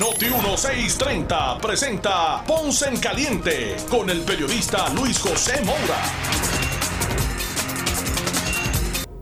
[0.00, 6.02] Noti 1630 presenta Ponce en Caliente con el periodista Luis José Moura.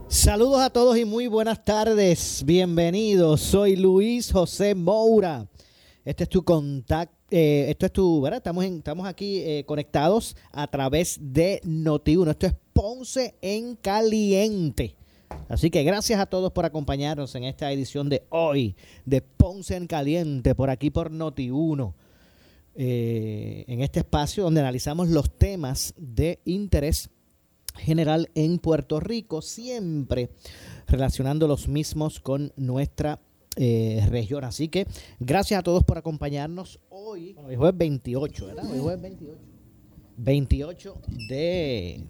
[0.09, 2.43] Saludos a todos y muy buenas tardes.
[2.47, 3.43] Bienvenidos.
[3.43, 5.47] Soy Luis José Moura.
[6.07, 7.15] Este es tu contacto.
[7.31, 8.39] Eh, esto es tu, ¿verdad?
[8.39, 12.31] Estamos, aquí eh, conectados a través de Noti1.
[12.31, 14.97] Esto es Ponce en Caliente.
[15.49, 19.87] Así que gracias a todos por acompañarnos en esta edición de hoy de Ponce en
[19.87, 21.95] Caliente, por aquí por Noti1.
[22.75, 27.11] Eh, en este espacio donde analizamos los temas de interés
[27.77, 30.31] general en Puerto Rico, siempre
[30.87, 33.21] relacionando los mismos con nuestra
[33.57, 34.45] eh, región.
[34.45, 34.87] Así que
[35.21, 37.37] gracias a todos por acompañarnos hoy.
[37.47, 38.71] Hoy jueves 28, ¿verdad?
[38.71, 39.39] Hoy jueves 28.
[40.17, 40.95] 28
[41.29, 42.05] de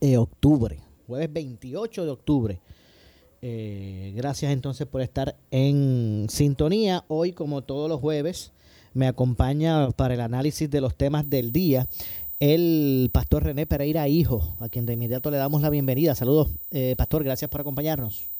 [0.00, 0.83] eh, octubre.
[1.06, 2.60] Jueves 28 de octubre.
[3.42, 7.04] Eh, gracias entonces por estar en sintonía.
[7.08, 8.52] Hoy, como todos los jueves,
[8.94, 11.88] me acompaña para el análisis de los temas del día
[12.40, 16.14] el pastor René Pereira Hijo, a quien de inmediato le damos la bienvenida.
[16.14, 16.48] Saludos,
[16.96, 18.34] pastor, gracias por acompañarnos.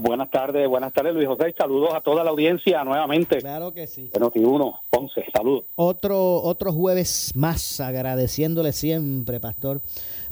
[0.00, 1.54] Buenas tardes, buenas tardes Luis José.
[1.56, 3.38] Saludos a toda la audiencia nuevamente.
[3.38, 4.10] Claro que sí.
[4.12, 5.64] Noti1, Ponce, saludos.
[5.76, 9.80] Otro, otro jueves más, agradeciéndole siempre, Pastor,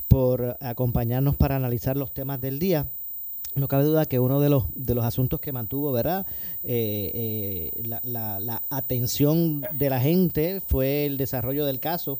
[0.08, 2.88] por acompañarnos para analizar los temas del día.
[3.54, 6.26] No cabe duda que uno de los, de los asuntos que mantuvo, ¿verdad?
[6.62, 12.18] Eh, eh, la, la, la, atención de la gente fue el desarrollo del caso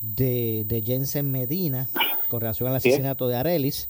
[0.00, 1.88] de, de Jensen Medina
[2.28, 3.88] con relación al asesinato de Arelis.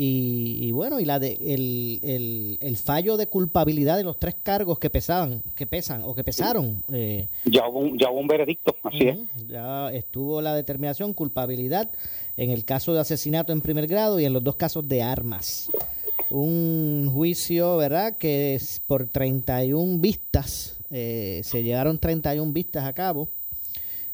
[0.00, 4.36] Y, y, bueno, y la de, el, el, el, fallo de culpabilidad de los tres
[4.40, 6.84] cargos que pesaban, que pesan o que pesaron.
[6.92, 9.48] Eh, ya, hubo un, ya hubo un veredicto, así uh -huh, es.
[9.48, 11.90] Ya estuvo la determinación, culpabilidad
[12.36, 15.68] en el caso de asesinato en primer grado y en los dos casos de armas.
[16.30, 18.16] Un juicio, ¿verdad?
[18.16, 23.28] Que es por 31 vistas, eh, se llevaron 31 vistas a cabo.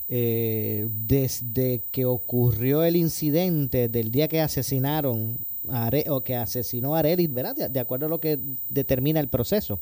[0.08, 7.00] Eh, desde que ocurrió el incidente del día que asesinaron Are, o que asesinó a
[7.00, 7.56] Arelis, ¿verdad?
[7.56, 8.38] De, de, acuerdo a lo que
[8.68, 9.80] determina el proceso.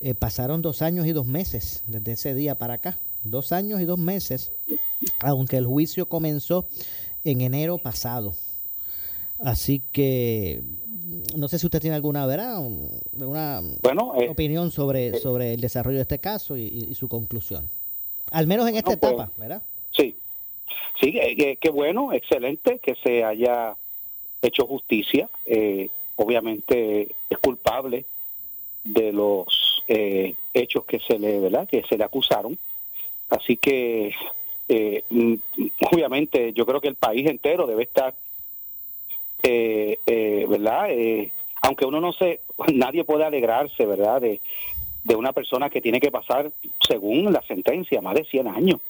[0.00, 2.98] Eh, pasaron dos años y dos meses desde ese día para acá.
[3.24, 4.52] Dos años y dos meses,
[5.20, 6.68] aunque el juicio comenzó
[7.24, 8.34] en enero pasado.
[9.40, 10.62] Así que
[11.36, 12.60] no sé si usted tiene alguna, ¿verdad?
[13.14, 17.08] Una bueno, eh, opinión sobre, eh, sobre el desarrollo de este caso y, y, su
[17.08, 17.68] conclusión.
[18.30, 19.62] Al menos en esta no, pues, etapa, ¿verdad?
[19.90, 20.14] Sí,
[21.00, 23.74] sí, qué bueno, excelente que se haya
[24.42, 28.04] hecho justicia, eh, obviamente es culpable
[28.84, 31.68] de los eh, hechos que se le, ¿verdad?
[31.68, 32.58] que se le acusaron.
[33.30, 34.14] Así que
[34.68, 35.04] eh,
[35.92, 38.14] obviamente yo creo que el país entero debe estar,
[39.42, 40.88] ¿verdad?
[41.62, 42.40] aunque uno no se,
[42.72, 44.20] nadie puede alegrarse, ¿verdad?
[44.20, 44.40] De,
[45.04, 46.50] de una persona que tiene que pasar,
[46.86, 48.80] según la sentencia, más de 100 años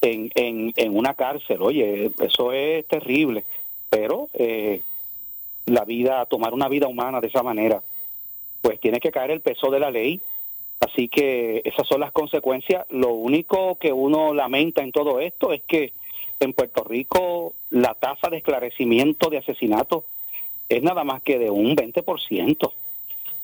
[0.00, 1.62] en, en, en una cárcel.
[1.62, 3.44] Oye, eso es terrible
[3.90, 4.82] pero eh,
[5.66, 7.82] la vida, tomar una vida humana de esa manera,
[8.62, 10.20] pues tiene que caer el peso de la ley.
[10.80, 12.86] Así que esas son las consecuencias.
[12.88, 15.92] Lo único que uno lamenta en todo esto es que
[16.38, 20.04] en Puerto Rico la tasa de esclarecimiento de asesinatos
[20.68, 22.72] es nada más que de un 20%.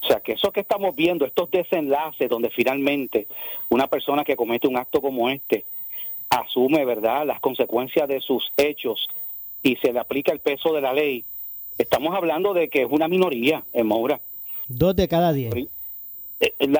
[0.02, 3.26] O sea, que eso que estamos viendo, estos desenlaces donde finalmente
[3.68, 5.64] una persona que comete un acto como este
[6.30, 9.08] asume, ¿verdad?, las consecuencias de sus hechos
[9.66, 11.24] y se le aplica el peso de la ley,
[11.76, 14.20] estamos hablando de que es una minoría en Moura.
[14.68, 15.52] Dos de cada diez.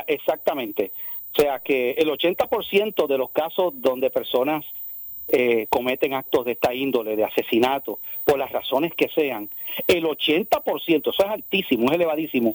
[0.07, 0.93] Exactamente.
[1.33, 4.65] O sea que el 80% de los casos donde personas
[5.29, 9.49] eh, cometen actos de esta índole, de asesinato, por las razones que sean,
[9.89, 12.55] el 80%, eso es altísimo, es elevadísimo,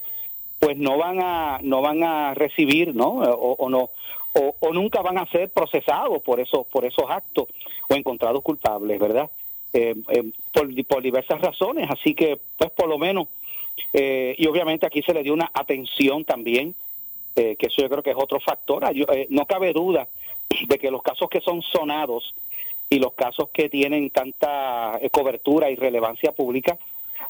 [0.60, 3.10] pues no van a no van a recibir, ¿no?
[3.10, 3.90] O, o no
[4.34, 7.50] o, o, nunca van a ser procesados por esos por esos actos
[7.90, 9.30] o encontrados culpables, ¿verdad?
[9.74, 10.32] Eh, eh,
[10.88, 13.28] por, diversas razones, así que pues por lo menos,
[13.94, 16.76] eh, y obviamente aquí se le dio una atención también,
[17.34, 20.08] que eso yo creo que es otro factor, Yo, no cabe duda
[20.68, 22.36] de que los casos que son sonados
[22.90, 26.78] y los casos que tienen tanta cobertura y relevancia pública,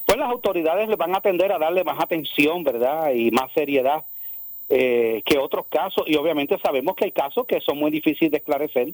[0.06, 3.14] pues las autoridades le van a tender a darle más atención, ¿verdad?
[3.14, 4.04] Y más seriedad
[4.74, 8.38] eh, que otros casos, y obviamente sabemos que hay casos que son muy difíciles de
[8.38, 8.94] esclarecer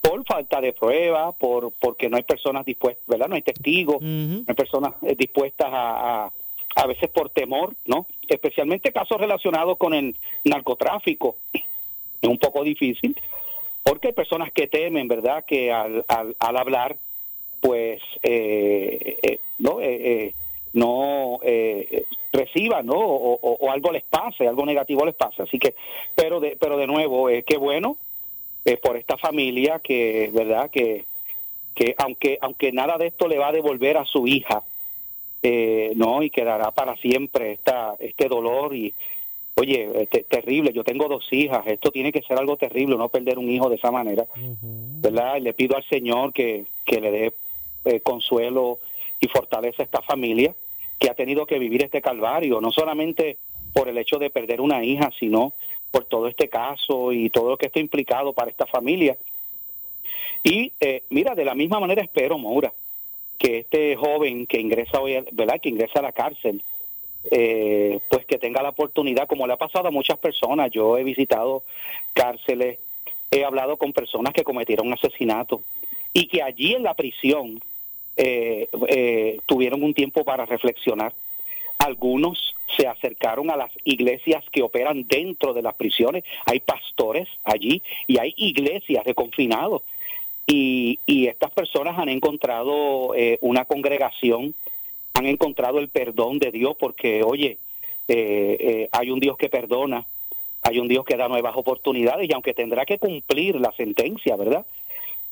[0.00, 3.28] por falta de prueba, por porque no hay personas dispuestas, ¿verdad?
[3.28, 6.32] No hay testigos, no hay personas eh, dispuestas a, a,
[6.76, 8.06] a veces por temor, ¿no?
[8.28, 10.14] Especialmente casos relacionados con el
[10.44, 13.16] narcotráfico, es un poco difícil,
[13.82, 15.44] porque hay personas que temen, ¿verdad?
[15.44, 16.96] Que al, al, al hablar,
[17.60, 19.86] pues, eh, eh, no, eh,
[20.26, 20.34] eh,
[20.74, 22.94] no eh, reciban, ¿no?
[22.98, 25.42] O, o- o algo les pase, algo negativo les pase.
[25.42, 25.74] Así que,
[26.14, 27.96] pero de, pero de nuevo, eh, qué bueno
[28.68, 30.68] eh, por esta familia que, ¿verdad?
[30.70, 31.04] Que,
[31.74, 34.62] que aunque, aunque nada de esto le va a devolver a su hija,
[35.42, 38.92] eh, no, y quedará para siempre esta, este dolor y,
[39.54, 43.08] oye, eh, te- terrible, yo tengo dos hijas, esto tiene que ser algo terrible, no
[43.08, 44.26] perder un hijo de esa manera,
[45.00, 45.36] ¿verdad?
[45.36, 47.32] Y le pido al Señor que, que le dé
[47.84, 48.78] eh, consuelo
[49.20, 50.52] y fortaleza a esta familia
[50.98, 53.36] que ha tenido que vivir este calvario, no solamente
[53.72, 55.52] por el hecho de perder una hija, sino
[55.90, 59.16] por todo este caso y todo lo que está implicado para esta familia.
[60.44, 62.72] Y eh, mira, de la misma manera espero, Maura,
[63.38, 65.60] que este joven que ingresa hoy, ¿verdad?
[65.60, 66.62] Que ingresa a la cárcel,
[67.30, 70.70] eh, pues que tenga la oportunidad, como le ha pasado a muchas personas.
[70.70, 71.62] Yo he visitado
[72.14, 72.78] cárceles,
[73.30, 75.62] he hablado con personas que cometieron asesinato
[76.12, 77.60] y que allí en la prisión
[78.16, 81.12] eh, eh, tuvieron un tiempo para reflexionar.
[81.78, 86.24] Algunos se acercaron a las iglesias que operan dentro de las prisiones.
[86.44, 89.82] Hay pastores allí y hay iglesias de confinados.
[90.46, 94.54] Y, y estas personas han encontrado eh, una congregación,
[95.14, 97.58] han encontrado el perdón de Dios porque, oye,
[98.08, 100.06] eh, eh, hay un Dios que perdona,
[100.62, 104.64] hay un Dios que da nuevas oportunidades y aunque tendrá que cumplir la sentencia, ¿verdad?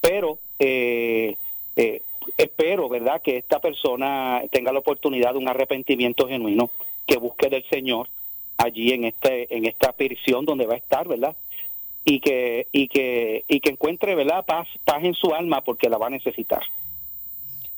[0.01, 1.37] Pero eh,
[1.77, 2.03] eh,
[2.37, 6.71] espero, ¿verdad?, que esta persona tenga la oportunidad de un arrepentimiento genuino,
[7.07, 8.09] que busque del Señor
[8.59, 11.37] allí en este en esta prisión donde va a estar, ¿verdad?
[12.05, 15.99] Y que y que y que encuentre, ¿verdad?, paz paz en su alma porque la
[15.99, 16.63] va a necesitar.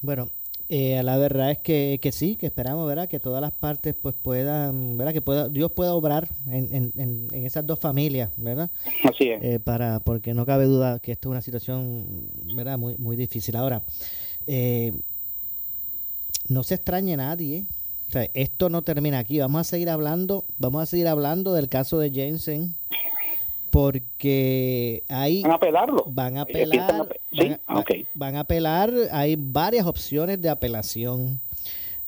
[0.01, 0.31] Bueno,
[0.69, 3.09] eh, la verdad es que, que sí, que esperamos, ¿verdad?
[3.09, 5.15] Que todas las partes pues puedan, ¿verdad?
[5.15, 8.71] Que pueda, Dios pueda obrar en, en, en, en esas dos familias, ¿verdad?
[9.05, 9.43] Así es.
[9.43, 12.77] Eh, para, porque no cabe duda que esto es una situación, ¿verdad?
[12.77, 13.57] Muy, muy difícil.
[13.57, 13.83] Ahora,
[14.47, 14.93] eh,
[16.49, 17.65] no se extrañe nadie.
[18.08, 19.38] O sea, esto no termina aquí.
[19.38, 22.75] Vamos a seguir hablando, vamos a seguir hablando del caso de Jensen,
[23.70, 26.05] porque hay ¿Van a apelarlo?
[26.08, 27.84] van a apelar, ape- van, a,
[28.14, 31.38] van a apelar, hay varias opciones de apelación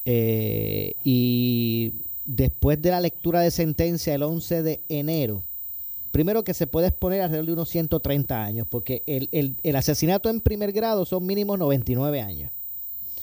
[0.05, 1.93] eh, y
[2.25, 5.43] después de la lectura de sentencia el 11 de enero,
[6.12, 10.29] primero que se puede exponer alrededor de unos 130 años, porque el, el, el asesinato
[10.31, 12.50] en primer grado son mínimo 99 años,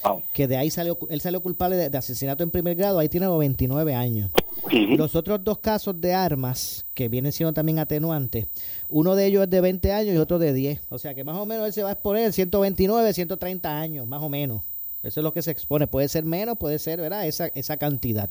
[0.04, 0.24] Wow.
[0.34, 3.26] que de ahí salió, él salió culpable de, de asesinato en primer grado, ahí tiene
[3.26, 4.32] 99 años.
[4.72, 8.48] Los otros dos casos de armas, que vienen siendo también atenuantes,
[8.90, 10.82] uno de ellos es de 20 años y otro de 10.
[10.90, 14.22] O sea que más o menos él se va a exponer 129, 130 años, más
[14.22, 14.62] o menos.
[15.04, 15.88] Eso es lo que se expone.
[15.88, 17.28] Puede ser menos, puede ser, ¿verdad?
[17.28, 18.30] Esa, esa cantidad.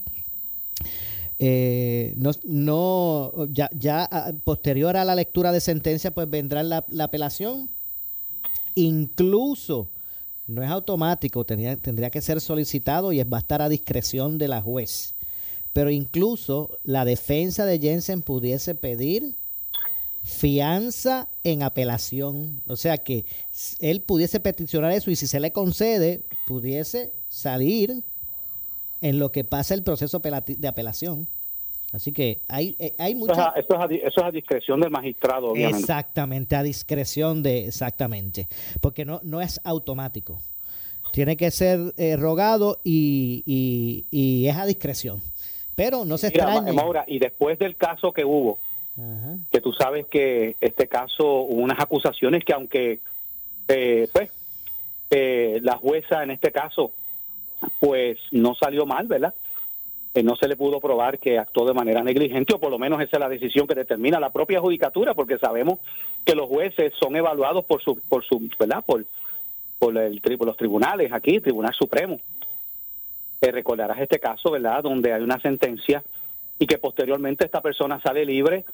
[1.39, 6.85] Eh, no, no, ya, ya ah, posterior a la lectura de sentencia, pues vendrá la,
[6.89, 7.69] la apelación.
[8.75, 9.89] Incluso,
[10.47, 14.49] no es automático, tendría, tendría que ser solicitado y va a estar a discreción de
[14.49, 15.15] la juez.
[15.73, 19.35] Pero incluso la defensa de Jensen pudiese pedir
[20.23, 22.61] fianza en apelación.
[22.67, 23.25] O sea que
[23.81, 28.03] él pudiese peticionar eso y si se le concede, pudiese salir
[29.01, 31.29] en lo que pasa el proceso de apelación.
[31.93, 33.49] Así que hay, eh, hay Eso es, mucha...
[33.51, 35.81] a, eso, es eso es a discreción del magistrado, obviamente.
[35.81, 38.49] Exactamente, a discreción de, exactamente,
[38.81, 40.39] porque no, no es automático.
[41.13, 45.23] Tiene que ser eh, rogado y, y, y es a discreción.
[45.75, 46.73] Pero no se Mira, extrañe.
[46.73, 48.59] Maura, y después del caso que hubo,
[48.99, 49.37] Ajá.
[49.53, 53.01] que tú sabes que este caso hubo unas acusaciones que aunque
[53.69, 54.31] eh, pues
[55.11, 56.93] eh, la jueza en este caso
[57.81, 59.35] pues no salió mal, ¿verdad?
[60.17, 63.03] Eh, no se le pudo probar que actuó de manera negligente o por lo menos
[63.03, 65.79] esa es la decisión que determina la propia judicatura porque sabemos
[66.25, 68.83] que los jueces son evaluados por su por su, ¿verdad?
[68.83, 69.05] Por
[69.79, 72.19] por el por los tribunales aquí, Tribunal Supremo.
[73.43, 74.83] Eh, recordarás este caso, ¿verdad?
[74.83, 76.03] Donde hay una sentencia
[76.59, 78.65] y que posteriormente esta persona sale libre,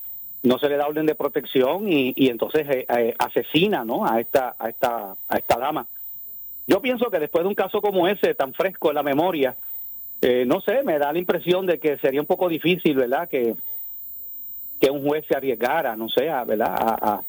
[0.44, 4.06] no se le da orden de protección y, y entonces eh, eh, asesina, ¿no?
[4.06, 5.88] A esta a esta a esta dama.
[6.68, 9.56] Yo pienso que después de un caso como ese tan fresco en la memoria,
[10.22, 13.28] eh, no sé, me da la impresión de que sería un poco difícil, ¿verdad?
[13.28, 13.54] Que
[14.80, 16.74] que un juez se arriesgara, no sé, a, ¿verdad?
[16.76, 17.22] A, a-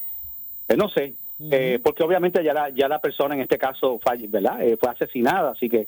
[0.70, 1.14] eh, no sé,
[1.52, 4.62] eh, porque obviamente ya la ya la persona en este caso falle- ¿verdad?
[4.64, 5.88] Eh, fue asesinada, así que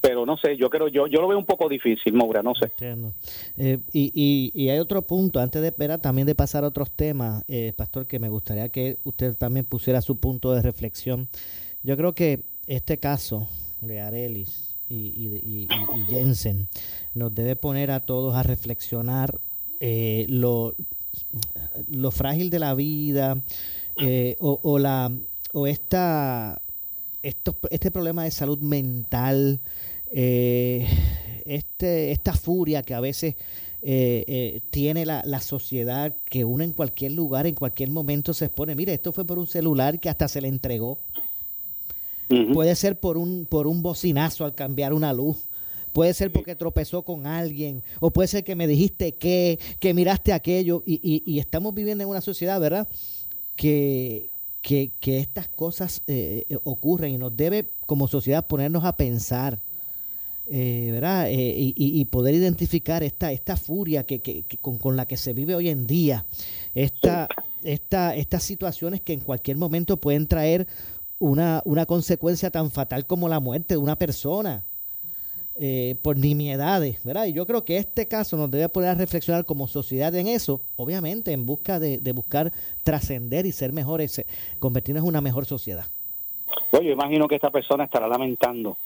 [0.00, 2.64] pero no sé, yo creo, yo, yo lo veo un poco difícil, Moura, no sé.
[2.64, 3.12] Entiendo.
[3.58, 6.90] Eh, y, y, y, hay otro punto, antes de ver también de pasar a otros
[6.90, 11.28] temas, eh, Pastor, que me gustaría que usted también pusiera su punto de reflexión.
[11.82, 13.46] Yo creo que este caso
[13.82, 15.68] de Arelis y,
[16.08, 16.68] Jensen
[17.14, 19.38] nos debe poner a todos a reflexionar
[19.78, 20.74] eh, lo,
[21.88, 23.40] lo frágil de la vida
[23.96, 25.12] eh, o, la
[25.52, 26.60] o esta
[27.22, 29.60] esto, este problema de salud mental
[30.12, 30.86] eh,
[31.44, 33.36] este esta furia que a veces
[34.70, 38.74] tiene la, la, sociedad que uno en cualquier lugar, en cualquier momento se expone.
[38.74, 40.98] Mire, esto fue por un celular que hasta se le entregó.
[42.30, 42.52] Uh -huh.
[42.52, 45.36] Puede ser por un, por un bocinazo al cambiar una luz.
[45.92, 47.82] Puede ser porque tropezó con alguien.
[47.98, 50.82] O puede ser que me dijiste que, que miraste aquello.
[50.86, 52.88] Y, y, y estamos viviendo en una sociedad, ¿verdad?
[53.56, 54.30] Que,
[54.62, 59.58] que, que estas cosas eh, ocurren y nos debe como sociedad ponernos a pensar
[60.52, 61.30] eh, ¿verdad?
[61.30, 65.16] Eh, y, y, poder identificar esta, esta furia que, que, que con, con, la que
[65.16, 66.26] se vive hoy en día,
[66.74, 67.28] esta,
[67.62, 70.66] esta, estas situaciones que en cualquier momento pueden traer
[71.20, 74.64] una, una consecuencia tan fatal como la muerte de una persona.
[75.62, 77.26] Eh, por nimiedades, ¿verdad?
[77.26, 80.62] Y yo creo que este caso nos debe poner a reflexionar como sociedad en eso,
[80.76, 82.50] obviamente en busca de, de buscar
[82.82, 84.24] trascender y ser mejores,
[84.58, 85.84] convertirnos en una mejor sociedad.
[86.72, 88.78] Bueno, yo imagino que esta persona estará lamentando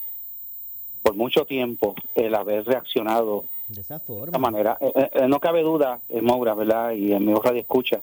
[1.03, 4.25] por mucho tiempo el haber reaccionado de esa forma.
[4.25, 4.79] De esta manera.
[4.81, 6.93] Eh, eh, no cabe duda, eh, Moura, ¿verdad?
[6.93, 8.03] Y en mi radio escucha,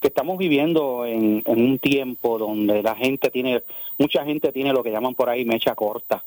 [0.00, 3.62] que estamos viviendo en, un tiempo donde la gente tiene,
[3.98, 6.24] mucha gente tiene lo que llaman por ahí mecha corta.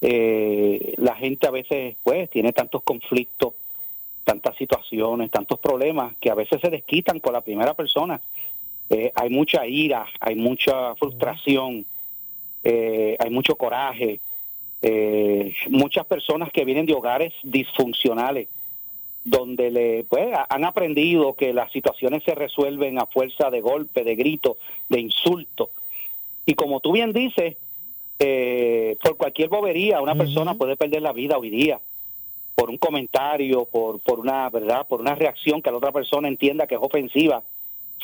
[0.00, 3.54] Eh, la gente a veces, pues, tiene tantos conflictos,
[4.24, 8.20] tantas situaciones, tantos problemas, que a veces se desquitan con la primera persona.
[8.88, 11.84] Eh, hay mucha ira, hay mucha frustración,
[12.62, 14.20] eh, hay mucho coraje,
[15.68, 18.48] muchas personas que vienen de hogares disfuncionales
[19.24, 24.16] donde le pues han aprendido que las situaciones se resuelven a fuerza de golpe, de
[24.16, 24.56] grito,
[24.88, 25.70] de insulto.
[26.44, 27.56] Y como tú bien dices,
[28.18, 30.18] eh, por cualquier bobería una uh -huh.
[30.18, 31.80] persona puede perder la vida hoy día
[32.54, 36.66] por un comentario, por por una verdad, por una reacción que la otra persona entienda
[36.66, 37.42] que es ofensiva.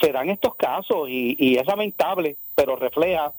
[0.00, 3.32] Se dan estos casos y, y es lamentable, pero refleja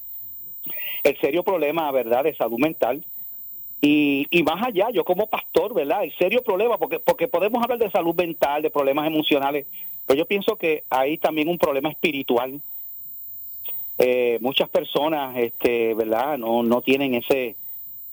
[1.03, 3.03] el serio problema, verdad, de salud mental
[3.81, 5.99] y, y más allá, yo como pastor, ¿verdad?
[5.99, 9.65] Hay serio problema, porque, porque podemos hablar de salud mental, de problemas emocionales,
[10.05, 12.59] pero yo pienso que hay también un problema espiritual.
[13.97, 16.37] Eh, muchas personas, este, ¿verdad?
[16.37, 17.55] No, no tienen ese,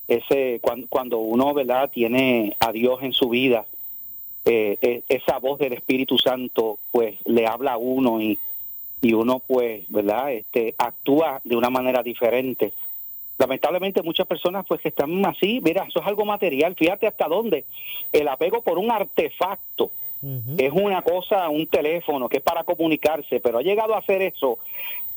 [0.07, 1.91] ese cuando, cuando uno, ¿verdad?
[1.91, 3.65] Tiene a Dios en su vida,
[4.45, 8.39] eh, esa voz del Espíritu Santo, pues le habla a uno y,
[9.01, 10.33] y uno, pues, ¿verdad?
[10.33, 12.73] Este, actúa de una manera diferente
[13.39, 17.65] lamentablemente muchas personas pues que están así, mira, eso es algo material, fíjate hasta dónde
[18.13, 19.91] el apego por un artefacto
[20.23, 20.63] uh -huh.
[20.63, 24.59] es una cosa, un teléfono que es para comunicarse, pero ha llegado a ser eso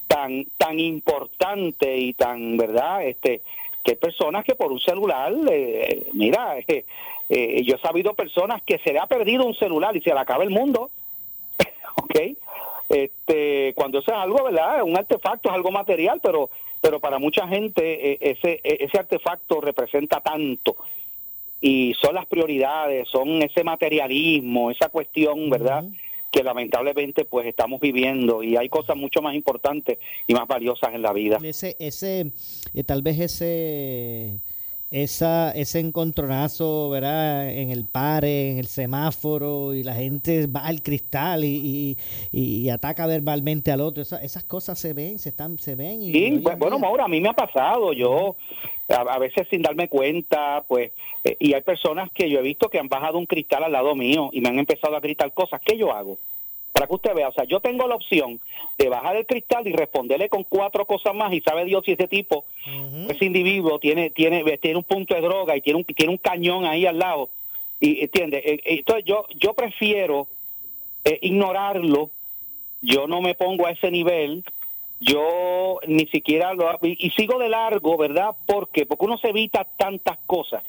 [0.07, 3.05] tan tan importante y tan, ¿verdad?
[3.05, 3.41] Este
[3.83, 6.85] que hay personas que por un celular, eh, mira, eh,
[7.29, 10.19] eh, yo he sabido personas que se le ha perdido un celular y se le
[10.19, 10.89] acaba el mundo,
[12.03, 12.19] ¿ok?
[12.89, 14.81] Este, cuando eso es algo, ¿verdad?
[14.83, 16.49] Un artefacto es algo material, pero
[16.81, 20.75] pero para mucha gente ese ese artefacto representa tanto
[21.62, 25.83] y son las prioridades, son ese materialismo, esa cuestión, ¿verdad?
[25.83, 25.98] Uh -huh.
[26.31, 31.01] que lamentablemente pues estamos viviendo y hay cosas mucho más importantes y más valiosas en
[31.01, 31.38] la vida.
[31.43, 32.31] Ese ese
[32.74, 34.39] eh, tal vez ese
[34.91, 37.50] esa ese encontronazo, ¿verdad?
[37.51, 41.98] En el pare, en el semáforo y la gente va al cristal y,
[42.31, 44.01] y, y ataca verbalmente al otro.
[44.01, 47.08] Esa, esas cosas se ven, se están se ven y Sí, pues, bueno, Maura, a
[47.08, 48.36] mí me ha pasado, yo
[48.89, 50.91] a, a veces sin darme cuenta, pues
[51.24, 53.96] eh, y hay personas que yo he visto que han bajado un cristal al lado
[53.96, 56.17] mío y me han empezado a gritar cosas, ¿qué yo hago?
[56.79, 58.39] Para que usted vea, o sea, yo tengo la opción
[58.77, 62.07] de bajar el cristal y responderle con cuatro cosas más y sabe Dios si ese
[62.07, 63.12] tipo, uh -huh.
[63.12, 66.63] ese individuo tiene tiene tiene un punto de droga y tiene un tiene un cañón
[66.63, 67.27] ahí al lado
[67.81, 70.27] y entiende, eh, entonces yo yo prefiero
[71.03, 72.12] eh, ignorarlo,
[72.81, 74.45] yo no me pongo a ese nivel,
[75.01, 78.29] yo ni siquiera lo y, y sigo de largo, ¿verdad?
[78.45, 80.63] Porque porque uno se evita tantas cosas.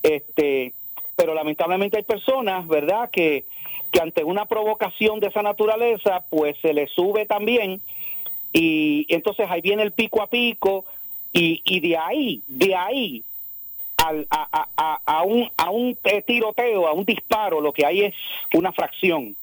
[0.00, 0.74] Este,
[1.20, 3.44] pero lamentablemente hay personas, ¿verdad?, que
[3.92, 7.82] que ante una provocación de esa naturaleza, pues se le sube también
[8.52, 10.84] y entonces ahí viene el pico a pico
[11.32, 13.24] y, y de ahí, de ahí
[13.96, 18.14] al, a, a, a, un, a un tiroteo, a un disparo, lo que hay es
[18.54, 19.36] una fracción.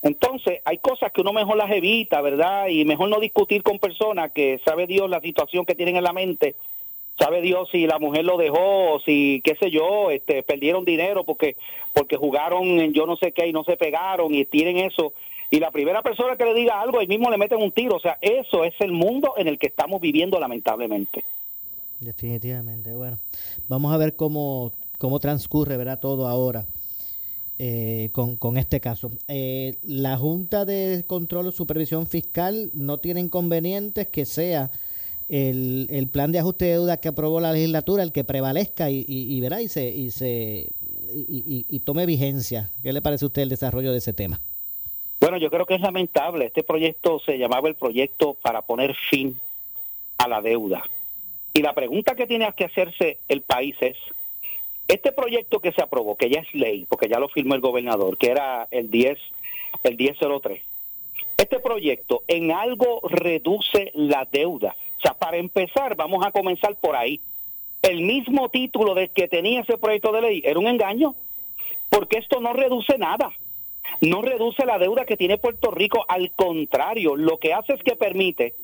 [0.00, 2.68] Entonces, hay cosas que uno mejor las evita, ¿verdad?
[2.68, 6.12] Y mejor no discutir con personas que sabe Dios la situación que tienen en la
[6.12, 6.54] mente
[7.18, 11.24] sabe Dios si la mujer lo dejó o si, qué sé yo, este, perdieron dinero
[11.24, 11.56] porque,
[11.92, 15.12] porque jugaron en yo no sé qué y no se pegaron y tienen eso.
[15.50, 17.96] Y la primera persona que le diga algo, ahí mismo le meten un tiro.
[17.96, 21.24] O sea, eso es el mundo en el que estamos viviendo lamentablemente.
[22.00, 22.94] Definitivamente.
[22.94, 23.18] Bueno,
[23.66, 25.98] vamos a ver cómo, cómo transcurre ¿verdad?
[25.98, 26.66] todo ahora
[27.58, 29.10] eh, con, con, este caso.
[29.26, 34.70] Eh, la Junta de Control o Supervisión Fiscal no tiene inconvenientes que sea
[35.28, 39.04] el, el plan de ajuste de deuda que aprobó la legislatura el que prevalezca y,
[39.06, 40.70] y, verá, y se, y, se
[41.12, 42.70] y, y, tome vigencia.
[42.82, 44.40] ¿Qué le parece a usted el desarrollo de ese tema?
[45.20, 46.46] Bueno, yo creo que es lamentable.
[46.46, 49.38] Este proyecto se llamaba el proyecto para poner fin
[50.16, 50.82] a la deuda.
[51.52, 53.96] Y la pregunta que tiene que hacerse el país es,
[54.86, 58.16] este proyecto que se aprobó, que ya es ley, porque ya lo firmó el gobernador,
[58.16, 59.18] que era el 10,
[59.82, 60.62] el 1003,
[61.36, 64.74] este proyecto en algo reduce la deuda.
[64.98, 67.20] O sea, para empezar, vamos a comenzar por ahí.
[67.82, 71.14] El mismo título de que tenía ese proyecto de ley era un engaño,
[71.90, 73.30] porque esto no reduce nada.
[74.00, 77.96] No reduce la deuda que tiene Puerto Rico, al contrario, lo que hace es que
[77.96, 78.54] permite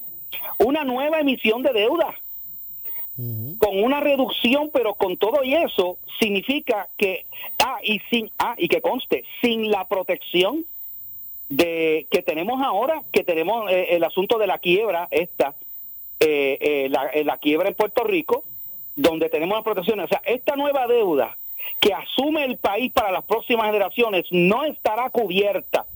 [0.58, 2.14] una nueva emisión de deuda
[3.58, 7.26] con una reducción, pero con todo y eso significa que
[7.64, 10.64] ah y sin ah y que conste sin la protección
[11.48, 15.54] de que tenemos ahora, que tenemos eh, el asunto de la quiebra esta,
[16.24, 18.44] eh, eh, la, la quiebra en Puerto Rico,
[18.96, 21.36] donde tenemos la protección, o sea, esta nueva deuda
[21.80, 25.86] que asume el país para las próximas generaciones no estará cubierta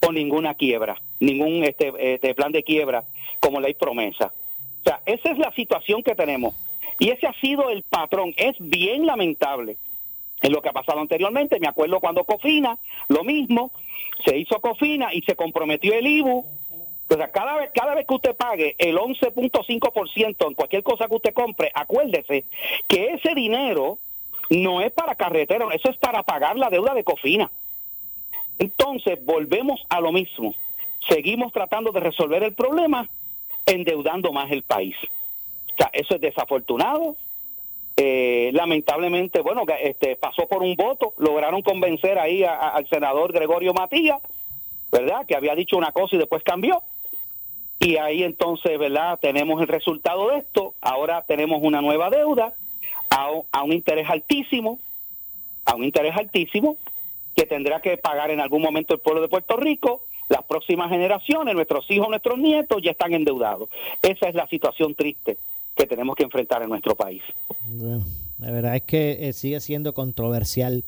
[0.00, 3.04] con ninguna quiebra, ningún este, este plan de quiebra
[3.40, 4.32] como ley promesa.
[4.80, 6.54] O sea, esa es la situación que tenemos.
[6.98, 8.34] Y ese ha sido el patrón.
[8.36, 9.76] Es bien lamentable
[10.42, 11.58] en lo que ha pasado anteriormente.
[11.58, 13.72] Me acuerdo cuando Cofina, lo mismo,
[14.24, 16.44] se hizo Cofina y se comprometió el IBU.
[17.08, 21.34] Sea, cada vez, cada vez que usted pague el 11.5% en cualquier cosa que usted
[21.34, 22.44] compre, acuérdese
[22.88, 23.98] que ese dinero
[24.50, 27.50] no es para carretera, eso es para pagar la deuda de Cofina.
[28.58, 30.54] Entonces, volvemos a lo mismo.
[31.08, 33.08] Seguimos tratando de resolver el problema
[33.66, 34.96] endeudando más el país.
[35.72, 37.16] O sea, eso es desafortunado.
[37.96, 44.20] Eh, lamentablemente, bueno, este, pasó por un voto, lograron convencer ahí al senador Gregorio Matías,
[44.90, 45.26] ¿verdad?
[45.26, 46.82] Que había dicho una cosa y después cambió.
[47.84, 49.18] Y ahí entonces, ¿verdad?
[49.20, 50.74] Tenemos el resultado de esto.
[50.80, 52.54] Ahora tenemos una nueva deuda
[53.10, 54.78] a, a un interés altísimo,
[55.66, 56.76] a un interés altísimo
[57.36, 61.54] que tendrá que pagar en algún momento el pueblo de Puerto Rico las próximas generaciones,
[61.54, 63.68] nuestros hijos, nuestros nietos ya están endeudados.
[64.02, 65.36] Esa es la situación triste
[65.76, 67.22] que tenemos que enfrentar en nuestro país.
[67.66, 68.04] Bueno,
[68.38, 70.82] la verdad es que eh, sigue siendo controversial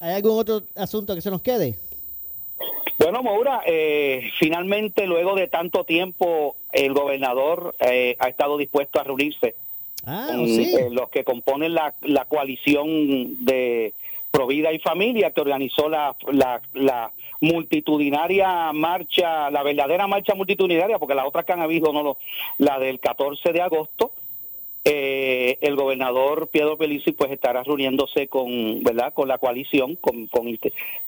[0.00, 1.76] ¿Hay algún otro asunto que se nos quede?
[2.98, 9.54] Bueno, Maura, eh, finalmente luego de tanto tiempo el gobernador ha estado dispuesto a reunirse
[10.04, 13.94] ah, con los que componen la, la coalición de
[14.30, 21.14] Provida y Familia, que organizó la, la, la multitudinaria marcha, la verdadera marcha multitudinaria, porque
[21.14, 22.18] las otras que han habido, no lo,
[22.58, 24.12] la del 14 de agosto,
[24.90, 29.12] eh, el gobernador Pedro Pelici pues estará reuniéndose con, ¿verdad?
[29.12, 30.46] con la coalición, con, con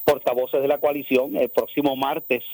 [0.05, 2.45] portavoces de la coalición el próximo martes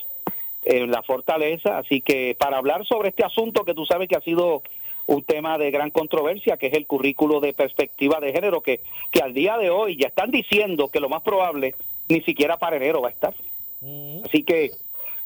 [0.63, 4.21] en la fortaleza, así que para hablar sobre este asunto que tú sabes que ha
[4.21, 4.61] sido
[5.05, 8.79] un tema de gran controversia, que es el currículo de perspectiva de género, que,
[9.11, 11.75] que al día de hoy ya están diciendo que lo más probable
[12.07, 13.33] ni siquiera para enero va a estar.
[14.23, 14.71] Así que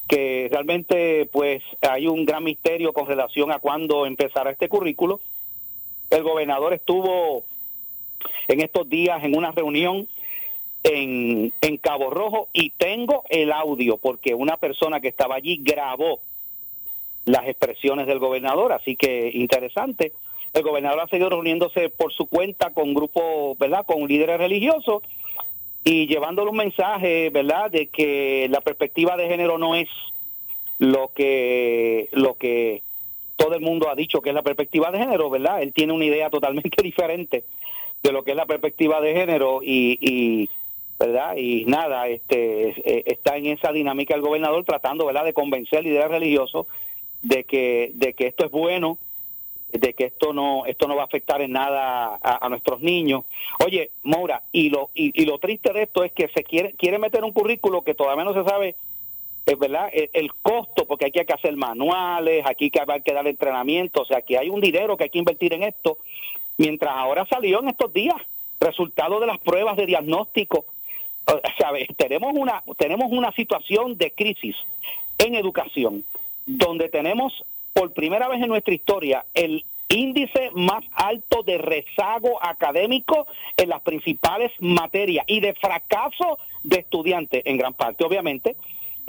[0.08, 5.22] que realmente pues hay un gran misterio con relación a cuándo empezará este currículo.
[6.12, 7.43] El gobernador estuvo
[8.50, 10.08] en estos días en una reunión
[10.84, 16.19] en, Cabo Rojo y tengo el audio porque una persona que estaba allí grabó
[17.26, 20.12] las expresiones del gobernador, así que interesante.
[20.54, 25.02] El gobernador ha seguido reuniéndose por su cuenta con grupos, ¿verdad?, con líderes religiosos
[25.84, 29.88] y llevándole un mensaje, ¿verdad?, de que la perspectiva de género no es
[30.78, 32.82] lo que lo que
[33.41, 35.62] todo el mundo ha dicho que es la perspectiva de género, ¿verdad?
[35.63, 37.43] Él tiene una idea totalmente diferente
[38.04, 40.49] de lo que es la perspectiva de género y, y
[40.99, 41.36] ¿verdad?
[41.38, 45.86] Y nada, este eh, está en esa dinámica el gobernador tratando, ¿verdad?, de convencer al
[45.86, 46.67] líder religioso
[47.23, 48.99] de que de que esto es bueno,
[49.71, 53.23] de que esto no esto no va a afectar en nada a, nuestros niños.
[53.65, 56.99] Oye, Moura, y lo y, y, lo triste de esto es que se quiere quiere
[56.99, 58.75] meter un currículo que todavía no se sabe
[59.45, 64.01] es verdad el, costo porque aquí hay que hacer manuales, aquí hay que dar entrenamiento,
[64.01, 65.97] o sea, que hay un dinero que hay que invertir en esto,
[66.58, 68.17] mientras ahora salió en estos días
[68.60, 70.65] resultado de las pruebas de diagnóstico.
[71.25, 71.39] O
[71.97, 74.56] tenemos una tenemos una situación de crisis
[75.17, 76.04] en educación
[76.45, 83.27] donde tenemos por primera vez en nuestra historia el índice más alto de rezago académico
[83.58, 88.56] en las principales materias y de fracaso de estudiantes, en gran parte, obviamente,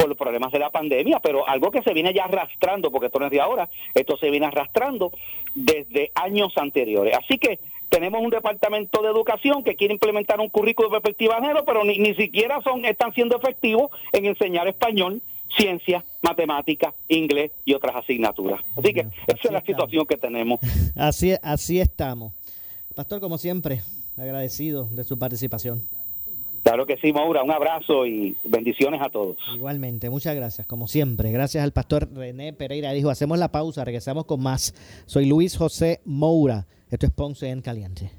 [0.02, 3.20] por los problemas de la pandemia, pero algo que se viene ya arrastrando, porque esto
[3.20, 5.12] no es de ahora, esto se viene arrastrando
[5.54, 7.16] desde años anteriores.
[7.16, 11.42] Así que tenemos un departamento de educación que quiere implementar un currículo de perspectiva de
[11.42, 15.22] género, pero ni, ni siquiera son están siendo efectivos en enseñar español,
[15.56, 18.60] ciencia, matemática, inglés y otras asignaturas.
[18.76, 19.66] Así que esa así es la estamos.
[19.66, 20.58] situación que tenemos.
[20.96, 22.32] Así, así estamos.
[22.96, 23.82] Pastor, como siempre,
[24.18, 25.80] agradecido de su participación.
[26.72, 27.42] Claro que sí, Maura.
[27.42, 29.36] Un abrazo y bendiciones a todos.
[29.54, 31.30] Igualmente, muchas gracias, como siempre.
[31.30, 32.92] Gracias al pastor René Pereira.
[32.92, 34.74] Dijo, hacemos la pausa, regresamos con más.
[35.04, 36.66] Soy Luis José Moura.
[36.88, 38.10] Esto es Ponce en Caliente.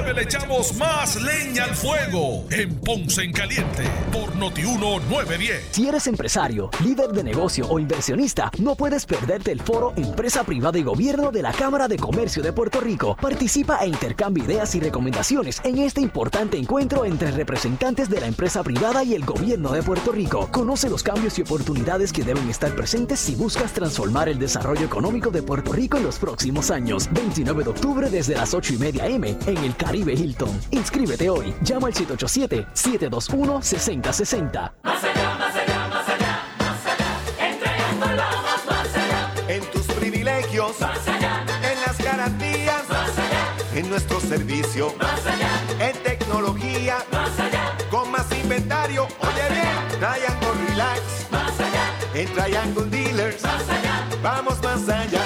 [0.00, 5.68] Le echamos más leña al fuego en Ponce en Caliente por Notiuno 910.
[5.70, 10.78] Si eres empresario, líder de negocio o inversionista, no puedes perderte el foro Empresa Privada
[10.78, 13.16] y Gobierno de la Cámara de Comercio de Puerto Rico.
[13.20, 18.64] Participa e intercambia ideas y recomendaciones en este importante encuentro entre representantes de la empresa
[18.64, 20.48] privada y el gobierno de Puerto Rico.
[20.50, 25.30] Conoce los cambios y oportunidades que deben estar presentes si buscas transformar el desarrollo económico
[25.30, 27.08] de Puerto Rico en los próximos años.
[27.12, 30.60] 29 de octubre desde las 8 y media M en el Caribe Hilton.
[30.70, 31.52] Inscríbete hoy.
[31.62, 34.72] Llama al 787-721-6060.
[34.84, 37.16] Más allá, más allá, más allá, más allá.
[37.40, 39.32] Entre vamos más allá.
[39.48, 40.80] En tus privilegios.
[40.80, 41.44] Más allá.
[41.68, 42.88] En las garantías.
[42.88, 43.52] Más allá.
[43.74, 44.94] En nuestro servicio.
[44.96, 45.50] Más allá.
[45.80, 47.04] En tecnología.
[47.10, 47.76] Más allá.
[47.90, 49.08] Con más inventario.
[49.18, 49.88] Oye bien.
[49.98, 51.02] Triangle Relax.
[51.32, 51.90] Más allá.
[52.14, 53.42] En Triangle Dealers.
[53.42, 54.06] Más allá.
[54.22, 55.24] Vamos más allá.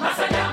[0.00, 0.52] Más allá, más allá,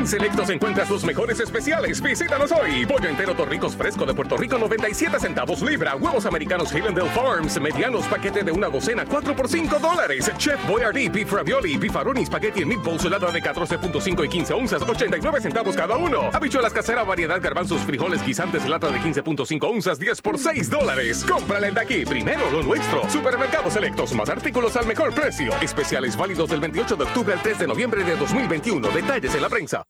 [0.00, 2.00] En Selectos encuentras los mejores especiales.
[2.00, 2.86] Visítanos hoy.
[2.86, 5.94] Pollo entero Torricos fresco de Puerto Rico, 97 centavos libra.
[5.94, 10.32] Huevos americanos Hillendale Farms, medianos, paquete de una docena, 4 por 5 dólares.
[10.38, 15.38] Chef Boyardee, beef ravioli, bifaroni, spaghetti en meatballs, lata de 14.5 y 15 onzas, 89
[15.42, 16.30] centavos cada uno.
[16.32, 21.26] Habichuelas casera, variedad, garbanzos, frijoles, guisantes, lata de 15.5 onzas, 10 por 6 dólares.
[21.30, 23.06] Cómprale de aquí, primero lo nuestro.
[23.10, 25.52] Supermercados Selectos, más artículos al mejor precio.
[25.60, 28.88] Especiales válidos del 28 de octubre al 3 de noviembre de 2021.
[28.88, 29.89] Detalles en la prensa.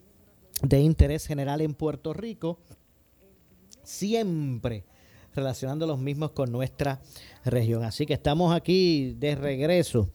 [0.61, 2.59] de interés general en Puerto Rico,
[3.83, 4.85] siempre
[5.33, 7.01] relacionando los mismos con nuestra
[7.45, 7.83] región.
[7.83, 10.09] Así que estamos aquí de regreso.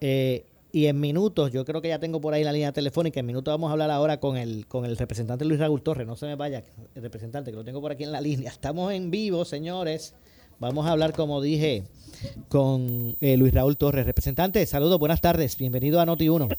[0.00, 3.20] Eh, y en minutos, yo creo que ya tengo por ahí la línea telefónica.
[3.20, 6.06] En minutos vamos a hablar ahora con el, con el representante Luis Raúl Torres.
[6.06, 6.64] No se me vaya,
[6.94, 8.50] el representante, que lo tengo por aquí en la línea.
[8.50, 10.14] Estamos en vivo, señores.
[10.58, 11.84] Vamos a hablar, como dije,
[12.48, 14.06] con eh, Luis Raúl Torres.
[14.06, 15.58] Representante, saludos, buenas tardes.
[15.58, 16.56] Bienvenido a Noti1.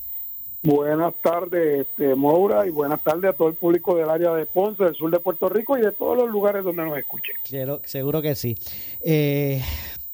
[0.74, 4.86] Buenas tardes, este, Moura, y buenas tardes a todo el público del área de Ponce,
[4.86, 7.36] del sur de Puerto Rico y de todos los lugares donde nos escuchen.
[7.84, 8.56] Seguro que sí.
[9.02, 9.62] Eh,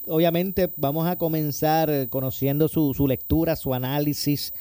[0.08, 4.52] obviamente vamos a comenzar conociendo su, su lectura, su análisis.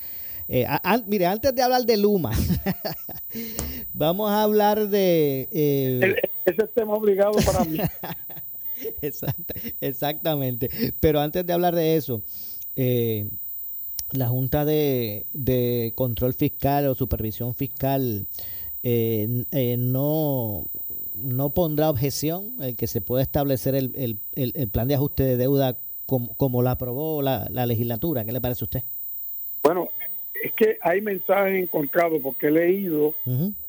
[0.47, 2.33] Eh, a- mire, antes de hablar de Luma,
[3.95, 5.49] vamos a hablar de...
[5.51, 6.17] eh, El-
[6.53, 7.79] ese es tema obligado para mí.
[9.03, 10.69] Exacta- exactamente.
[11.01, 12.23] Pero antes de hablar de eso,
[12.77, 13.27] eh,
[14.13, 18.27] la Junta de, de Control Fiscal o Supervisión Fiscal
[18.83, 20.65] eh, eh, no,
[21.17, 25.25] no pondrá objeción el que se pueda establecer el, el- el- el plan de ajuste
[25.25, 28.25] de deuda como, como la aprobó la, la legislatura.
[28.25, 28.83] ¿Qué le parece a usted?
[29.63, 29.89] Bueno,
[30.43, 33.15] es que hay mensajes encontrados porque he leído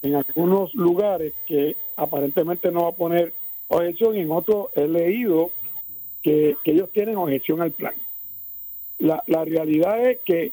[0.03, 3.33] en algunos lugares que aparentemente no va a poner
[3.67, 5.49] objeción y en otros he leído
[6.21, 7.93] que, que ellos tienen objeción al plan.
[8.99, 10.51] La, la realidad es que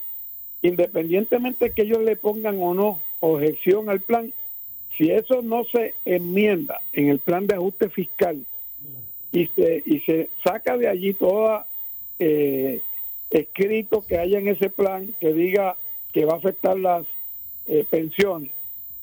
[0.63, 4.33] independientemente que ellos le pongan o no objeción al plan,
[4.97, 8.45] si eso no se enmienda en el plan de ajuste fiscal
[9.33, 11.65] y se, y se saca de allí todo
[12.19, 12.81] eh,
[13.31, 15.77] escrito que haya en ese plan que diga
[16.13, 17.07] que va a afectar las
[17.67, 18.53] eh, pensiones,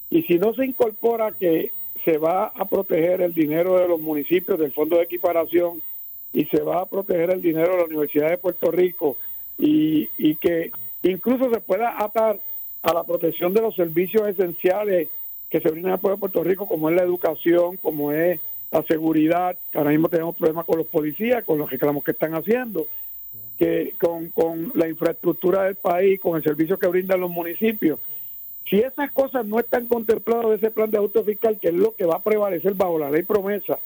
[0.10, 1.71] y si no se incorpora que
[2.06, 5.82] se va a proteger el dinero de los municipios del Fondo de Equiparación
[6.34, 9.17] y se va a proteger el dinero de la Universidad de Puerto Rico
[9.57, 10.71] y, y que
[11.03, 12.39] incluso se pueda atar
[12.81, 15.09] a la protección de los servicios esenciales
[15.49, 18.39] que se brindan al pueblo de Puerto Rico, como es la educación, como es
[18.71, 22.33] la seguridad, que ahora mismo tenemos problemas con los policías, con los reclamos que están
[22.33, 22.87] haciendo,
[23.59, 27.99] que con, con la infraestructura del país, con el servicio que brindan los municipios.
[28.67, 31.93] Si esas cosas no están contempladas en ese plan de ajuste fiscal, que es lo
[31.93, 33.77] que va a prevalecer bajo la ley promesa,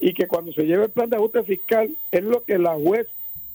[0.00, 3.06] y que cuando se lleve el plan de ajuste fiscal es lo que la juez